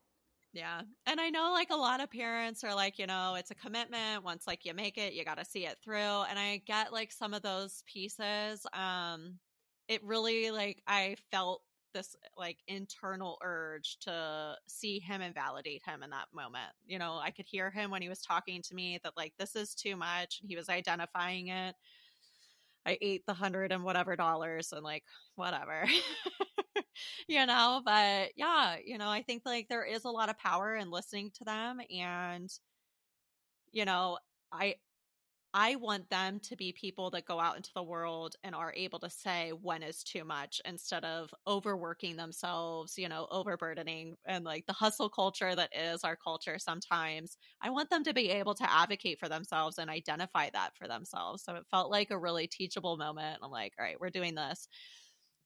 Yeah. 0.56 0.84
And 1.06 1.20
I 1.20 1.30
know 1.30 1.52
like 1.52 1.70
a 1.70 1.76
lot 1.76 2.00
of 2.02 2.10
parents 2.10 2.64
are 2.64 2.74
like, 2.74 2.98
you 2.98 3.08
know, 3.08 3.36
it's 3.36 3.52
a 3.52 3.56
commitment. 3.56 4.24
Once 4.24 4.48
like 4.48 4.64
you 4.64 4.74
make 4.74 4.98
it, 4.98 5.14
you 5.14 5.26
got 5.26 5.38
to 5.38 5.44
see 5.44 5.66
it 5.66 5.78
through. 5.84 5.98
And 5.98 6.40
I 6.40 6.62
get 6.66 6.94
like 6.94 7.12
some 7.12 7.34
of 7.34 7.42
those 7.42 7.84
pieces. 7.86 8.66
Um 8.74 9.40
it 9.90 10.04
really 10.04 10.52
like 10.52 10.82
I 10.88 11.18
felt 11.30 11.62
this 11.94 12.16
like 12.38 12.60
internal 12.68 13.38
urge 13.44 13.98
to 14.02 14.56
see 14.68 15.00
him 15.00 15.22
and 15.22 15.34
validate 15.36 15.84
him 15.86 16.04
in 16.04 16.10
that 16.12 16.28
moment. 16.34 16.72
You 16.86 17.00
know, 17.00 17.18
I 17.22 17.32
could 17.32 17.46
hear 17.46 17.70
him 17.70 17.92
when 17.92 18.02
he 18.02 18.10
was 18.10 18.22
talking 18.22 18.62
to 18.64 18.76
me 18.76 19.00
that 19.04 19.18
like 19.18 19.34
this 19.38 19.56
is 19.58 19.76
too 19.76 19.98
much 19.98 20.40
and 20.42 20.50
he 20.50 20.56
was 20.56 20.70
identifying 20.70 21.50
it. 21.50 21.76
I 22.86 22.98
ate 23.02 23.26
the 23.26 23.34
hundred 23.34 23.72
and 23.72 23.84
whatever 23.84 24.16
dollars 24.16 24.72
and 24.72 24.84
like 24.84 25.04
whatever. 25.36 25.86
you 27.28 27.46
know, 27.46 27.82
but 27.86 28.32
yeah, 28.36 28.78
you 28.84 28.98
know, 28.98 29.10
I 29.10 29.24
think 29.24 29.44
like 29.46 29.68
there 29.70 29.84
is 29.86 30.06
a 30.06 30.10
lot 30.10 30.30
of 30.30 30.38
power 30.38 30.76
in 30.76 30.90
listening 30.92 31.32
to 31.36 31.44
them 31.44 31.80
and 31.90 32.50
you 33.72 33.86
know, 33.86 34.18
I 34.52 34.76
I 35.58 35.76
want 35.78 36.10
them 36.10 36.42
to 36.42 36.58
be 36.58 36.74
people 36.74 37.10
that 37.12 37.26
go 37.26 37.40
out 37.40 37.56
into 37.56 37.72
the 37.74 37.82
world 37.82 38.36
and 38.44 38.54
are 38.54 38.74
able 38.76 39.00
to 39.00 39.10
say 39.10 39.52
when 39.52 39.84
is 39.84 40.04
too 40.04 40.26
much 40.26 40.60
instead 40.66 41.06
of 41.06 41.34
overworking 41.48 42.18
themselves, 42.18 42.98
you 42.98 43.08
know, 43.08 43.26
overburdening 43.32 44.18
and 44.26 44.44
like 44.44 44.66
the 44.66 44.74
hustle 44.74 45.10
culture 45.10 45.56
that 45.56 45.70
is 45.74 46.04
our 46.04 46.18
culture 46.18 46.60
sometimes. 46.60 47.38
I 47.62 47.70
want 47.70 47.90
them 47.90 48.04
to 48.04 48.14
be 48.14 48.32
able 48.32 48.54
to 48.56 48.70
advocate 48.70 49.18
for 49.18 49.30
themselves 49.30 49.78
and 49.78 49.90
identify 49.90 50.50
that 50.52 50.76
for 50.76 50.90
themselves. 50.90 51.44
So 51.46 51.56
it 51.56 51.64
felt 51.72 51.90
like 51.90 52.12
a 52.12 52.20
really 52.20 52.48
teachable 52.48 52.98
moment. 52.98 53.40
I'm 53.42 53.50
like, 53.50 53.74
all 53.80 53.86
right, 53.86 54.00
we're 54.00 54.10
doing 54.10 54.36
this. 54.36 54.68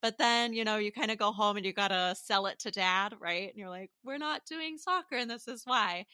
But 0.01 0.17
then, 0.17 0.53
you 0.53 0.63
know, 0.63 0.77
you 0.77 0.93
kind 0.93 1.11
of 1.11 1.17
go 1.17 1.33
home 1.33 1.57
and 1.57 1.65
you 1.65 1.73
got 1.73 1.89
to 1.89 2.15
sell 2.15 2.45
it 2.47 2.59
to 2.59 2.71
dad, 2.71 3.15
right? 3.19 3.49
And 3.49 3.57
you're 3.57 3.69
like, 3.69 3.91
we're 4.03 4.17
not 4.17 4.45
doing 4.45 4.77
soccer 4.77 5.15
and 5.15 5.29
this 5.29 5.47
is 5.47 5.63
why. 5.65 6.05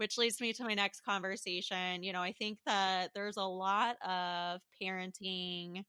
Which 0.00 0.16
leads 0.16 0.40
me 0.40 0.54
to 0.54 0.64
my 0.64 0.72
next 0.72 1.02
conversation. 1.04 2.02
You 2.02 2.14
know, 2.14 2.22
I 2.22 2.32
think 2.32 2.56
that 2.64 3.10
there's 3.14 3.36
a 3.36 3.42
lot 3.42 3.96
of 4.02 4.62
parenting 4.82 5.84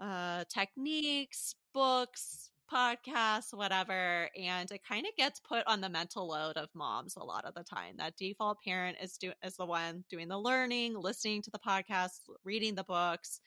uh, 0.00 0.44
techniques, 0.48 1.54
books, 1.74 2.48
podcasts, 2.72 3.52
whatever, 3.52 4.30
and 4.34 4.72
it 4.72 4.80
kind 4.88 5.04
of 5.04 5.14
gets 5.18 5.40
put 5.40 5.62
on 5.66 5.82
the 5.82 5.90
mental 5.90 6.26
load 6.26 6.56
of 6.56 6.70
moms 6.74 7.16
a 7.16 7.22
lot 7.22 7.44
of 7.44 7.52
the 7.52 7.62
time. 7.62 7.96
That 7.98 8.16
default 8.16 8.62
parent 8.64 8.96
is 8.98 9.18
do 9.18 9.32
is 9.44 9.56
the 9.56 9.66
one 9.66 10.04
doing 10.08 10.28
the 10.28 10.40
learning, 10.40 10.94
listening 10.96 11.42
to 11.42 11.50
the 11.50 11.58
podcasts, 11.58 12.20
reading 12.44 12.74
the 12.74 12.84
books, 12.84 13.40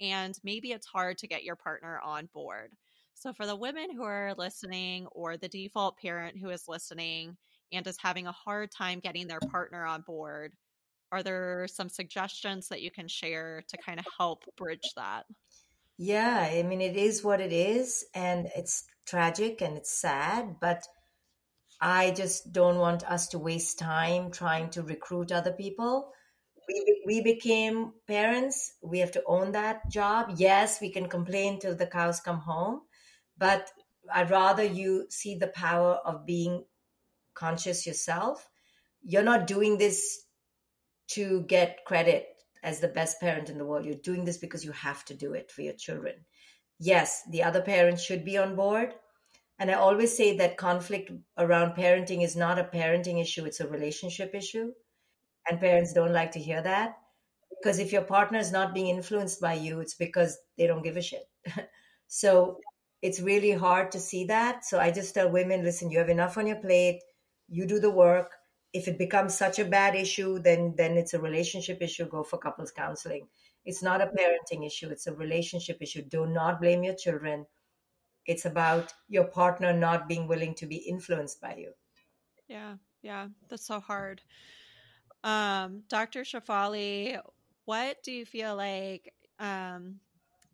and 0.00 0.34
maybe 0.42 0.72
it's 0.72 0.86
hard 0.86 1.18
to 1.18 1.28
get 1.28 1.44
your 1.44 1.56
partner 1.56 2.00
on 2.02 2.30
board. 2.32 2.72
So, 3.12 3.34
for 3.34 3.44
the 3.44 3.54
women 3.54 3.94
who 3.94 4.02
are 4.02 4.32
listening, 4.38 5.08
or 5.12 5.36
the 5.36 5.48
default 5.48 5.98
parent 5.98 6.38
who 6.38 6.48
is 6.48 6.68
listening 6.68 7.36
and 7.72 7.86
is 7.86 7.96
having 8.00 8.26
a 8.26 8.32
hard 8.32 8.70
time 8.70 9.00
getting 9.00 9.26
their 9.26 9.40
partner 9.50 9.84
on 9.84 10.02
board, 10.02 10.54
are 11.12 11.22
there 11.22 11.66
some 11.68 11.88
suggestions 11.88 12.68
that 12.68 12.82
you 12.82 12.90
can 12.90 13.08
share 13.08 13.62
to 13.68 13.76
kind 13.78 13.98
of 13.98 14.06
help 14.18 14.44
bridge 14.56 14.92
that? 14.96 15.26
Yeah, 15.98 16.48
I 16.50 16.62
mean, 16.62 16.80
it 16.80 16.96
is 16.96 17.22
what 17.22 17.40
it 17.40 17.52
is, 17.52 18.04
and 18.14 18.48
it's 18.56 18.84
tragic 19.06 19.60
and 19.60 19.76
it's 19.76 19.90
sad, 19.90 20.56
but 20.60 20.82
I 21.80 22.12
just 22.12 22.52
don't 22.52 22.78
want 22.78 23.04
us 23.04 23.28
to 23.28 23.38
waste 23.38 23.78
time 23.78 24.30
trying 24.30 24.70
to 24.70 24.82
recruit 24.82 25.32
other 25.32 25.52
people 25.52 26.12
we, 26.70 27.02
we 27.06 27.20
became 27.20 27.92
parents. 28.06 28.74
We 28.82 28.98
have 29.00 29.12
to 29.12 29.22
own 29.26 29.52
that 29.52 29.88
job. 29.90 30.34
Yes, 30.36 30.80
we 30.80 30.90
can 30.90 31.08
complain 31.08 31.58
till 31.58 31.74
the 31.74 31.86
cows 31.86 32.20
come 32.20 32.38
home, 32.38 32.82
but 33.38 33.70
I'd 34.12 34.30
rather 34.30 34.64
you 34.64 35.06
see 35.10 35.36
the 35.36 35.48
power 35.48 35.94
of 35.94 36.26
being 36.26 36.64
conscious 37.40 37.86
yourself. 37.86 38.48
You're 39.02 39.30
not 39.30 39.46
doing 39.46 39.78
this 39.78 40.20
to 41.12 41.42
get 41.48 41.84
credit 41.86 42.26
as 42.62 42.80
the 42.80 42.88
best 42.88 43.20
parent 43.20 43.48
in 43.48 43.58
the 43.58 43.64
world. 43.64 43.86
You're 43.86 43.94
doing 44.10 44.24
this 44.24 44.38
because 44.38 44.64
you 44.64 44.72
have 44.72 45.04
to 45.06 45.14
do 45.14 45.32
it 45.32 45.50
for 45.50 45.62
your 45.62 45.74
children. 45.74 46.14
Yes, 46.78 47.22
the 47.30 47.42
other 47.42 47.62
parents 47.62 48.02
should 48.02 48.24
be 48.24 48.38
on 48.38 48.56
board. 48.56 48.94
And 49.58 49.70
I 49.70 49.74
always 49.74 50.16
say 50.16 50.36
that 50.36 50.56
conflict 50.56 51.10
around 51.38 51.76
parenting 51.76 52.22
is 52.22 52.36
not 52.36 52.58
a 52.58 52.64
parenting 52.64 53.20
issue, 53.20 53.46
it's 53.46 53.60
a 53.60 53.68
relationship 53.68 54.34
issue 54.34 54.72
and 55.48 55.60
parents 55.60 55.92
don't 55.92 56.12
like 56.12 56.32
to 56.32 56.38
hear 56.38 56.62
that 56.62 56.96
because 57.60 57.78
if 57.78 57.92
your 57.92 58.02
partner 58.02 58.38
is 58.38 58.52
not 58.52 58.74
being 58.74 58.88
influenced 58.88 59.40
by 59.40 59.54
you 59.54 59.80
it's 59.80 59.94
because 59.94 60.38
they 60.56 60.66
don't 60.66 60.82
give 60.82 60.96
a 60.96 61.02
shit 61.02 61.28
so 62.08 62.58
it's 63.02 63.20
really 63.20 63.52
hard 63.52 63.90
to 63.90 63.98
see 63.98 64.24
that 64.24 64.64
so 64.64 64.78
i 64.78 64.90
just 64.90 65.14
tell 65.14 65.30
women 65.30 65.62
listen 65.62 65.90
you 65.90 65.98
have 65.98 66.08
enough 66.08 66.38
on 66.38 66.46
your 66.46 66.60
plate 66.60 67.00
you 67.50 67.66
do 67.66 67.78
the 67.80 67.90
work. 67.90 68.36
If 68.72 68.86
it 68.86 68.98
becomes 68.98 69.36
such 69.36 69.58
a 69.58 69.64
bad 69.64 69.94
issue 69.94 70.38
then 70.38 70.74
then 70.76 70.96
it's 70.96 71.14
a 71.14 71.20
relationship 71.20 71.82
issue 71.82 72.06
go 72.08 72.22
for 72.22 72.38
couples 72.38 72.70
counseling. 72.70 73.26
It's 73.64 73.82
not 73.82 74.00
a 74.00 74.06
parenting 74.06 74.66
issue 74.66 74.88
it's 74.90 75.06
a 75.06 75.14
relationship 75.14 75.78
issue. 75.80 76.02
Do 76.02 76.26
not 76.26 76.60
blame 76.60 76.84
your 76.84 76.94
children. 76.94 77.46
It's 78.26 78.44
about 78.44 78.92
your 79.08 79.24
partner 79.24 79.72
not 79.72 80.08
being 80.08 80.28
willing 80.28 80.54
to 80.56 80.66
be 80.66 80.76
influenced 80.76 81.40
by 81.40 81.56
you. 81.56 81.72
Yeah 82.48 82.74
yeah 83.02 83.28
that's 83.48 83.66
so 83.66 83.80
hard. 83.80 84.22
Um, 85.22 85.82
Dr. 85.88 86.22
Shefali 86.22 87.20
what 87.70 88.02
do 88.02 88.10
you 88.10 88.26
feel 88.26 88.56
like, 88.56 89.12
um, 89.38 90.00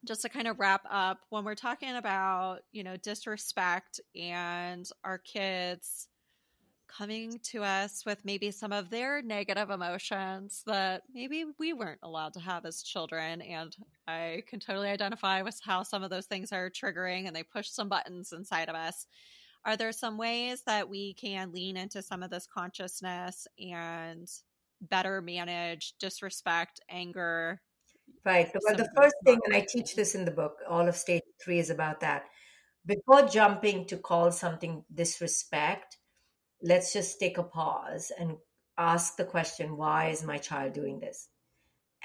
just 0.04 0.22
to 0.22 0.28
kind 0.28 0.46
of 0.46 0.58
wrap 0.58 0.82
up, 0.90 1.20
when 1.30 1.44
we're 1.44 1.54
talking 1.54 1.96
about, 1.96 2.58
you 2.72 2.84
know, 2.84 2.96
disrespect 2.98 4.00
and 4.14 4.86
our 5.02 5.16
kids 5.16 6.08
coming 6.88 7.38
to 7.44 7.62
us 7.62 8.04
with 8.04 8.24
maybe 8.24 8.50
some 8.50 8.72
of 8.72 8.90
their 8.90 9.22
negative 9.22 9.70
emotions 9.70 10.62
that 10.66 11.02
maybe 11.12 11.44
we 11.58 11.72
weren't 11.72 12.00
allowed 12.02 12.34
to 12.34 12.40
have 12.40 12.64
as 12.64 12.82
children. 12.82 13.42
And 13.42 13.76
I 14.08 14.42
can 14.46 14.60
totally 14.60 14.88
identify 14.88 15.42
with 15.42 15.60
how 15.62 15.82
some 15.82 16.02
of 16.02 16.10
those 16.10 16.26
things 16.26 16.52
are 16.52 16.70
triggering 16.70 17.26
and 17.26 17.34
they 17.34 17.42
push 17.42 17.68
some 17.68 17.88
buttons 17.88 18.32
inside 18.32 18.68
of 18.68 18.74
us. 18.74 19.06
Are 19.64 19.76
there 19.76 19.92
some 19.92 20.16
ways 20.16 20.62
that 20.66 20.88
we 20.88 21.14
can 21.14 21.52
lean 21.52 21.76
into 21.76 22.02
some 22.02 22.22
of 22.22 22.30
this 22.30 22.46
consciousness 22.46 23.46
and 23.58 24.28
better 24.80 25.20
manage 25.22 25.94
disrespect, 25.98 26.80
anger. 26.88 27.60
Right. 28.24 28.50
Well, 28.54 28.76
the 28.76 28.88
first 28.96 29.14
thing, 29.24 29.40
and 29.44 29.54
I 29.54 29.64
teach 29.68 29.94
this 29.94 30.14
in 30.14 30.24
the 30.24 30.30
book, 30.30 30.58
all 30.68 30.88
of 30.88 30.96
stage 30.96 31.22
three 31.42 31.58
is 31.58 31.70
about 31.70 32.00
that. 32.00 32.24
Before 32.84 33.22
jumping 33.22 33.86
to 33.86 33.96
call 33.96 34.30
something 34.30 34.84
disrespect, 34.94 35.98
let's 36.66 36.92
just 36.92 37.20
take 37.20 37.38
a 37.38 37.42
pause 37.42 38.10
and 38.18 38.36
ask 38.76 39.16
the 39.16 39.24
question 39.24 39.76
why 39.76 40.08
is 40.08 40.22
my 40.24 40.36
child 40.36 40.72
doing 40.72 40.98
this? 40.98 41.28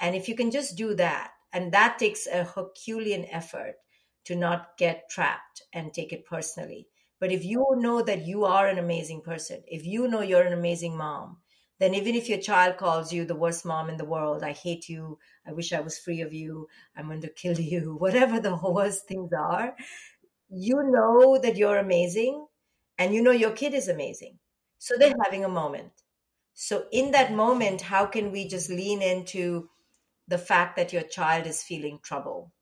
And 0.00 0.14
if 0.14 0.28
you 0.28 0.34
can 0.34 0.50
just 0.50 0.76
do 0.76 0.94
that, 0.94 1.32
and 1.52 1.72
that 1.72 1.98
takes 1.98 2.26
a 2.26 2.44
Herculean 2.44 3.26
effort 3.26 3.74
to 4.24 4.36
not 4.36 4.78
get 4.78 5.10
trapped 5.10 5.62
and 5.72 5.92
take 5.92 6.12
it 6.12 6.24
personally. 6.24 6.88
But 7.20 7.32
if 7.32 7.44
you 7.44 7.66
know 7.76 8.02
that 8.02 8.26
you 8.26 8.44
are 8.44 8.66
an 8.66 8.78
amazing 8.78 9.20
person, 9.20 9.62
if 9.66 9.84
you 9.84 10.08
know 10.08 10.22
you're 10.22 10.46
an 10.46 10.52
amazing 10.52 10.96
mom, 10.96 11.38
then 11.78 11.94
even 11.94 12.14
if 12.14 12.28
your 12.28 12.38
child 12.38 12.76
calls 12.76 13.12
you 13.12 13.24
the 13.24 13.34
worst 13.34 13.64
mom 13.64 13.88
in 13.90 13.96
the 13.96 14.04
world, 14.04 14.42
I 14.42 14.52
hate 14.52 14.88
you, 14.88 15.18
I 15.46 15.52
wish 15.52 15.72
I 15.72 15.80
was 15.80 15.98
free 15.98 16.20
of 16.20 16.32
you, 16.32 16.68
I'm 16.96 17.08
going 17.08 17.20
to 17.22 17.28
kill 17.28 17.58
you, 17.72 17.96
whatever 17.96 18.40
the 18.40 18.56
worst 18.56 19.08
things 19.08 19.32
are, 19.32 19.74
you 20.48 20.82
know 20.90 21.38
that 21.38 21.56
you're 21.56 21.78
amazing 21.78 22.46
and 22.98 23.14
you 23.14 23.22
know 23.22 23.32
your 23.32 23.52
kid 23.52 23.74
is 23.74 23.88
amazing. 23.88 24.38
So 24.82 24.96
they're 24.98 25.14
having 25.22 25.44
a 25.44 25.48
moment. 25.48 25.92
So 26.54 26.86
in 26.90 27.12
that 27.12 27.32
moment, 27.32 27.82
how 27.82 28.04
can 28.04 28.32
we 28.32 28.48
just 28.48 28.68
lean 28.68 29.00
into 29.00 29.68
the 30.26 30.38
fact 30.38 30.74
that 30.74 30.92
your 30.92 31.04
child 31.04 31.46
is 31.46 31.62
feeling 31.62 32.00
trouble 32.02 32.52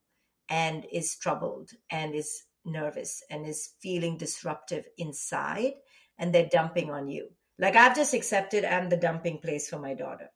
and 0.51 0.85
is 0.93 1.17
troubled 1.17 1.71
and 1.91 2.15
is 2.15 2.43
nervous 2.63 3.23
and 3.31 3.47
is 3.47 3.71
feeling 3.81 4.19
disruptive 4.19 4.85
inside 4.99 5.73
and 6.19 6.35
they're 6.35 6.51
dumping 6.53 6.91
on 6.91 7.09
you 7.09 7.31
like 7.59 7.75
I've 7.75 7.97
just 7.97 8.13
accepted 8.13 8.67
I'm 8.67 8.91
the 8.91 8.99
dumping 8.99 9.39
place 9.39 9.71
for 9.71 9.79
my 9.79 9.95
daughter. 9.95 10.31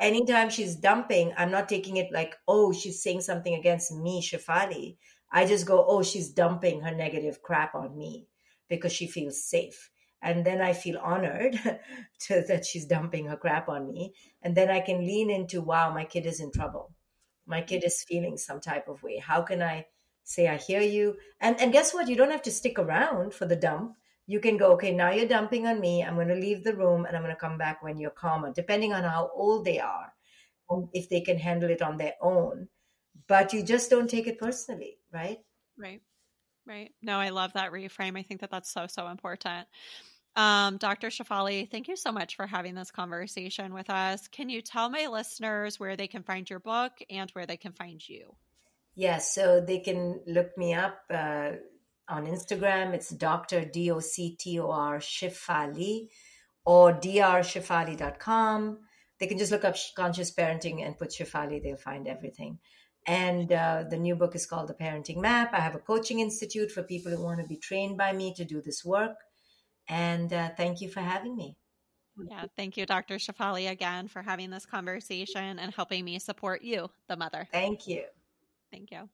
Anytime 0.00 0.48
she's 0.48 0.74
dumping, 0.74 1.34
I'm 1.36 1.50
not 1.50 1.68
taking 1.68 1.98
it 1.98 2.12
like, 2.12 2.34
oh, 2.48 2.72
she's 2.72 3.02
saying 3.02 3.20
something 3.20 3.54
against 3.54 3.92
me, 3.92 4.22
Shefali. 4.22 4.96
I 5.30 5.44
just 5.44 5.66
go, 5.66 5.84
oh, 5.86 6.02
she's 6.02 6.30
dumping 6.30 6.80
her 6.80 6.94
negative 6.94 7.42
crap 7.42 7.74
on 7.74 7.96
me 7.96 8.26
because 8.70 8.92
she 8.92 9.06
feels 9.06 9.44
safe. 9.44 9.90
And 10.24 10.44
then 10.44 10.62
I 10.62 10.72
feel 10.72 10.98
honored 10.98 11.54
to, 12.20 12.44
that 12.48 12.64
she's 12.64 12.86
dumping 12.86 13.26
her 13.26 13.36
crap 13.36 13.68
on 13.68 13.86
me. 13.86 14.14
And 14.42 14.56
then 14.56 14.70
I 14.70 14.80
can 14.80 15.06
lean 15.06 15.30
into, 15.30 15.60
wow, 15.60 15.92
my 15.92 16.04
kid 16.06 16.26
is 16.26 16.40
in 16.40 16.50
trouble. 16.50 16.94
my 17.46 17.60
kid 17.60 17.84
is 17.84 18.04
feeling 18.04 18.36
some 18.38 18.60
type 18.60 18.88
of 18.88 19.02
way. 19.02 19.18
How 19.18 19.42
can 19.42 19.62
I 19.62 19.86
say 20.24 20.48
I 20.48 20.56
hear 20.56 20.80
you? 20.80 21.16
And 21.40 21.60
and 21.60 21.72
guess 21.72 21.92
what? 21.92 22.08
You 22.08 22.16
don't 22.16 22.30
have 22.30 22.42
to 22.42 22.50
stick 22.50 22.78
around 22.78 23.34
for 23.34 23.46
the 23.46 23.56
dump. 23.56 23.96
You 24.26 24.40
can 24.40 24.56
go, 24.56 24.72
okay, 24.72 24.92
now 24.92 25.10
you're 25.10 25.28
dumping 25.28 25.66
on 25.66 25.78
me. 25.80 26.02
I'm 26.02 26.14
going 26.14 26.28
to 26.28 26.34
leave 26.34 26.64
the 26.64 26.74
room 26.74 27.04
and 27.04 27.14
I'm 27.14 27.22
going 27.22 27.34
to 27.34 27.40
come 27.40 27.58
back 27.58 27.82
when 27.82 27.98
you're 27.98 28.10
calmer, 28.10 28.52
depending 28.52 28.94
on 28.94 29.04
how 29.04 29.30
old 29.34 29.66
they 29.66 29.78
are, 29.80 30.14
if 30.94 31.10
they 31.10 31.20
can 31.20 31.36
handle 31.38 31.68
it 31.68 31.82
on 31.82 31.98
their 31.98 32.14
own. 32.22 32.68
But 33.28 33.52
you 33.52 33.62
just 33.62 33.90
don't 33.90 34.08
take 34.08 34.26
it 34.26 34.38
personally, 34.38 34.96
right? 35.12 35.38
Right. 35.76 36.00
Right. 36.66 36.92
No, 37.02 37.18
I 37.18 37.28
love 37.28 37.52
that 37.52 37.72
reframe. 37.72 38.18
I 38.18 38.22
think 38.22 38.40
that 38.40 38.50
that's 38.50 38.72
so, 38.72 38.86
so 38.86 39.08
important. 39.08 39.68
Um, 40.36 40.78
Dr. 40.78 41.08
Shefali, 41.08 41.70
thank 41.70 41.86
you 41.86 41.96
so 41.96 42.10
much 42.10 42.34
for 42.34 42.46
having 42.46 42.74
this 42.74 42.90
conversation 42.90 43.72
with 43.72 43.88
us. 43.88 44.26
Can 44.28 44.48
you 44.48 44.62
tell 44.62 44.90
my 44.90 45.06
listeners 45.06 45.78
where 45.78 45.96
they 45.96 46.08
can 46.08 46.22
find 46.22 46.48
your 46.50 46.58
book 46.58 46.92
and 47.08 47.30
where 47.30 47.46
they 47.46 47.56
can 47.56 47.72
find 47.72 48.06
you? 48.06 48.34
Yes, 48.96 49.34
so 49.34 49.60
they 49.60 49.78
can 49.78 50.20
look 50.26 50.56
me 50.58 50.74
up 50.74 50.98
uh, 51.10 51.52
on 52.08 52.26
Instagram. 52.26 52.94
It's 52.94 53.10
Dr. 53.10 53.64
D 53.64 53.90
O 53.90 54.00
C 54.00 54.36
T 54.38 54.58
O 54.58 54.70
R 54.70 54.98
Shefali 54.98 56.08
or 56.64 56.92
drshefali.com. 56.92 58.78
They 59.20 59.26
can 59.26 59.38
just 59.38 59.52
look 59.52 59.64
up 59.64 59.76
conscious 59.96 60.34
parenting 60.34 60.84
and 60.84 60.98
put 60.98 61.10
Shefali, 61.10 61.62
they'll 61.62 61.76
find 61.76 62.08
everything. 62.08 62.58
And 63.06 63.52
uh, 63.52 63.84
the 63.88 63.98
new 63.98 64.16
book 64.16 64.34
is 64.34 64.46
called 64.46 64.68
The 64.68 64.74
Parenting 64.74 65.18
Map. 65.18 65.52
I 65.52 65.60
have 65.60 65.74
a 65.74 65.78
coaching 65.78 66.20
institute 66.20 66.70
for 66.70 66.82
people 66.82 67.12
who 67.12 67.22
want 67.22 67.40
to 67.40 67.46
be 67.46 67.56
trained 67.56 67.98
by 67.98 68.12
me 68.12 68.34
to 68.34 68.44
do 68.44 68.62
this 68.62 68.84
work. 68.84 69.16
And 69.88 70.32
uh, 70.32 70.50
thank 70.56 70.80
you 70.80 70.88
for 70.88 71.00
having 71.00 71.36
me. 71.36 71.56
Yeah, 72.30 72.46
thank 72.56 72.76
you, 72.76 72.86
Dr. 72.86 73.16
Shefali, 73.16 73.70
again 73.70 74.06
for 74.08 74.22
having 74.22 74.50
this 74.50 74.64
conversation 74.64 75.58
and 75.58 75.74
helping 75.74 76.04
me 76.04 76.18
support 76.18 76.62
you, 76.62 76.88
the 77.08 77.16
mother. 77.16 77.48
Thank 77.50 77.88
you. 77.88 78.04
Thank 78.70 78.90
you. 78.90 79.08